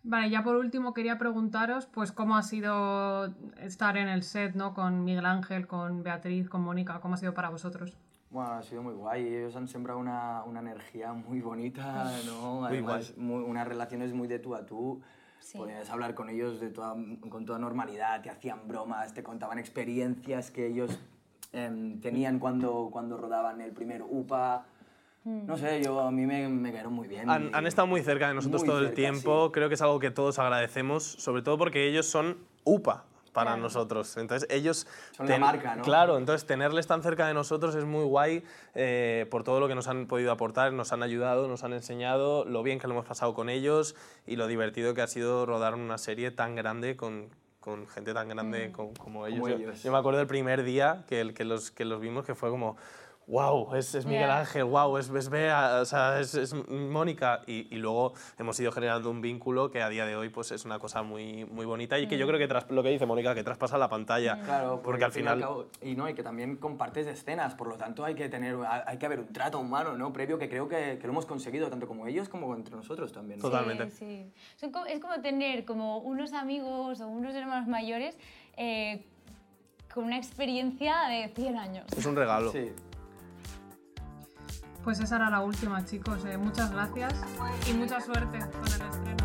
Vale, 0.06 0.28
ya 0.28 0.44
por 0.44 0.56
último 0.56 0.92
quería 0.92 1.16
preguntaros 1.16 1.86
pues 1.86 2.12
cómo 2.12 2.36
ha 2.36 2.42
sido 2.42 3.34
estar 3.58 3.96
en 3.96 4.08
el 4.08 4.22
set, 4.22 4.54
¿no? 4.54 4.74
Con 4.74 5.02
Miguel 5.02 5.24
Ángel, 5.24 5.66
con 5.66 6.02
Beatriz, 6.02 6.50
con 6.50 6.60
Mónica, 6.60 7.00
¿cómo 7.00 7.14
ha 7.14 7.16
sido 7.16 7.32
para 7.32 7.48
vosotros? 7.48 7.96
Bueno, 8.28 8.52
ha 8.52 8.62
sido 8.62 8.82
muy 8.82 8.92
guay. 8.92 9.26
Ellos 9.26 9.56
han 9.56 9.66
sembrado 9.66 9.98
una, 9.98 10.44
una 10.44 10.60
energía 10.60 11.14
muy 11.14 11.40
bonita, 11.40 12.12
¿no? 12.26 12.66
Además, 12.66 13.14
muy 13.16 13.36
muy, 13.36 13.44
unas 13.44 13.66
relaciones 13.66 14.12
muy 14.12 14.28
de 14.28 14.38
tú 14.38 14.54
a 14.54 14.66
tú. 14.66 15.00
Sí. 15.40 15.56
Podías 15.56 15.88
hablar 15.88 16.14
con 16.14 16.28
ellos 16.28 16.60
de 16.60 16.68
toda, 16.68 16.94
con 17.30 17.46
toda 17.46 17.58
normalidad, 17.58 18.20
te 18.20 18.28
hacían 18.28 18.68
bromas, 18.68 19.14
te 19.14 19.22
contaban 19.22 19.58
experiencias 19.58 20.50
que 20.50 20.66
ellos 20.66 20.98
eh, 21.52 21.98
tenían 22.02 22.38
cuando, 22.38 22.90
cuando 22.92 23.16
rodaban 23.16 23.62
el 23.62 23.72
primer 23.72 24.02
UPA. 24.02 24.66
No 25.24 25.56
sé, 25.56 25.82
yo, 25.82 26.00
a 26.00 26.10
mí 26.10 26.26
me, 26.26 26.48
me 26.48 26.70
cayeron 26.70 26.92
muy 26.92 27.08
bien. 27.08 27.28
Han, 27.30 27.54
han, 27.54 27.66
estado 27.66 27.86
muy 27.86 28.02
cerca 28.02 28.28
de 28.28 28.34
nosotros 28.34 28.62
todo 28.62 28.76
cerca, 28.78 28.88
el 28.90 28.94
tiempo. 28.94 29.46
Sí. 29.46 29.52
Creo 29.52 29.68
que 29.68 29.74
es 29.74 29.82
algo 29.82 29.98
que 29.98 30.10
todos 30.10 30.38
agradecemos, 30.38 31.02
sobre 31.02 31.40
todo 31.42 31.56
porque 31.56 31.88
ellos 31.88 32.04
son 32.06 32.36
UPA 32.64 33.04
para 33.32 33.52
Claro. 33.52 33.62
nosotros. 33.62 34.16
Entonces 34.18 34.46
ellos... 34.50 34.86
Son 35.16 35.26
la 35.26 35.38
marca, 35.38 35.76
¿no? 35.76 35.82
Claro, 35.82 36.18
entonces 36.18 36.46
tenerles 36.46 36.86
tan 36.86 37.02
cerca 37.02 37.26
de 37.26 37.34
nosotros 37.34 37.74
es 37.74 37.84
muy 37.84 38.04
guay 38.04 38.44
eh, 38.74 39.26
por 39.30 39.42
todo 39.44 39.60
lo 39.60 39.66
que 39.66 39.74
nos 39.74 39.88
han 39.88 40.06
podido 40.06 40.30
aportar, 40.30 40.72
nos 40.74 40.92
han 40.92 41.02
ayudado, 41.02 41.48
nos 41.48 41.64
han 41.64 41.72
enseñado, 41.72 42.44
lo 42.44 42.62
bien 42.62 42.78
que 42.78 42.86
lo 42.86 42.92
hemos 42.92 43.06
pasado 43.06 43.34
con 43.34 43.48
ellos 43.48 43.96
y 44.26 44.36
lo 44.36 44.46
divertido 44.46 44.92
que 44.94 45.02
ha 45.02 45.06
sido 45.08 45.46
rodar 45.46 45.74
una 45.74 45.98
serie 45.98 46.30
tan 46.32 46.54
grande 46.54 46.96
con, 46.96 47.28
con 47.60 47.88
gente 47.88 48.12
tan 48.14 48.28
grande 48.28 48.68
Mm. 48.68 48.72
como, 48.72 48.92
como 48.94 49.26
ellos. 49.26 49.40
Como 49.40 49.48
Yo- 49.50 49.56
ellos. 49.56 49.82
Yo, 49.82 49.90
me 49.90 49.98
acuerdo 49.98 50.18
del 50.18 50.28
primer 50.28 50.62
día 50.62 51.04
que, 51.08 51.20
el, 51.22 51.32
que, 51.34 51.44
los, 51.44 51.70
que 51.72 51.84
los 51.86 52.00
vimos 52.00 52.24
que 52.26 52.34
fue 52.36 52.50
como... 52.50 52.76
Wow, 53.26 53.74
es, 53.74 53.94
es 53.94 54.04
Miguel 54.04 54.24
Yeah. 54.26 54.38
Ángel, 54.40 54.64
wow, 54.64 54.98
es, 54.98 55.08
es 55.08 55.28
Bea, 55.30 55.80
o 55.80 55.84
sea, 55.86 56.20
es, 56.20 56.34
es 56.34 56.52
Mónica. 56.68 57.40
Y, 57.46 57.74
y 57.74 57.78
luego 57.78 58.12
hemos 58.38 58.60
ido 58.60 58.70
generando 58.70 59.10
un 59.10 59.20
vínculo 59.22 59.70
que 59.70 59.82
a 59.82 59.88
día 59.88 60.04
de 60.04 60.14
hoy 60.14 60.28
pues, 60.28 60.52
es 60.52 60.64
una 60.66 60.78
cosa 60.78 61.02
muy, 61.02 61.44
muy 61.46 61.64
bonita 61.64 61.98
y 61.98 62.06
que 62.06 62.18
yo 62.18 62.26
creo 62.26 62.38
que 62.38 62.46
tras, 62.48 62.70
lo 62.70 62.82
que 62.82 62.90
dice 62.90 63.06
Mónica, 63.06 63.34
que 63.34 63.42
traspasa 63.42 63.78
la 63.78 63.88
pantalla. 63.88 64.40
Claro, 64.44 64.82
porque 64.82 65.04
al 65.04 65.12
fin 65.12 65.20
y 65.22 65.24
final... 65.24 65.40
cabo- 65.40 65.66
y 65.80 65.94
no, 65.94 66.08
y 66.08 66.14
que 66.14 66.22
también 66.22 66.56
compartes 66.56 67.06
escenas, 67.06 67.54
por 67.54 67.68
lo 67.68 67.76
tanto 67.76 68.04
hay 68.04 68.14
que 68.14 68.28
tener, 68.28 68.56
hay 68.86 68.98
que 68.98 69.06
haber 69.06 69.20
un 69.20 69.32
trato 69.32 69.58
humano, 69.58 69.96
¿no? 69.96 70.12
Previo 70.12 70.38
que 70.38 70.48
creo 70.50 70.68
que, 70.68 70.98
que 71.00 71.06
lo 71.06 71.12
hemos 71.14 71.24
conseguido 71.24 71.68
tanto 71.70 71.88
como 71.88 72.06
ellos 72.06 72.28
como 72.28 72.54
entre 72.54 72.76
nosotros 72.76 73.10
también. 73.12 73.38
¿no? 73.38 73.48
Totalmente. 73.48 73.90
Sí, 73.90 73.96
sí. 74.06 74.32
Son 74.56 74.70
co- 74.70 74.84
es 74.84 75.00
como 75.00 75.20
tener 75.22 75.64
como 75.64 75.98
unos 75.98 76.34
amigos 76.34 77.00
o 77.00 77.08
unos 77.08 77.34
hermanos 77.34 77.66
mayores 77.68 78.18
eh, 78.58 79.06
con 79.92 80.04
una 80.04 80.16
experiencia 80.16 81.04
de 81.08 81.28
100 81.36 81.56
años. 81.56 81.86
Es 81.96 82.04
un 82.04 82.16
regalo. 82.16 82.50
Sí. 82.50 82.72
Pues 84.84 85.00
esa 85.00 85.16
era 85.16 85.30
la 85.30 85.40
última, 85.40 85.82
chicos. 85.84 86.24
Eh, 86.26 86.36
muchas 86.36 86.70
gracias 86.70 87.14
y 87.66 87.72
mucha 87.72 88.00
suerte 88.00 88.38
con 88.38 88.68
el 88.68 88.82
estreno. 88.82 89.24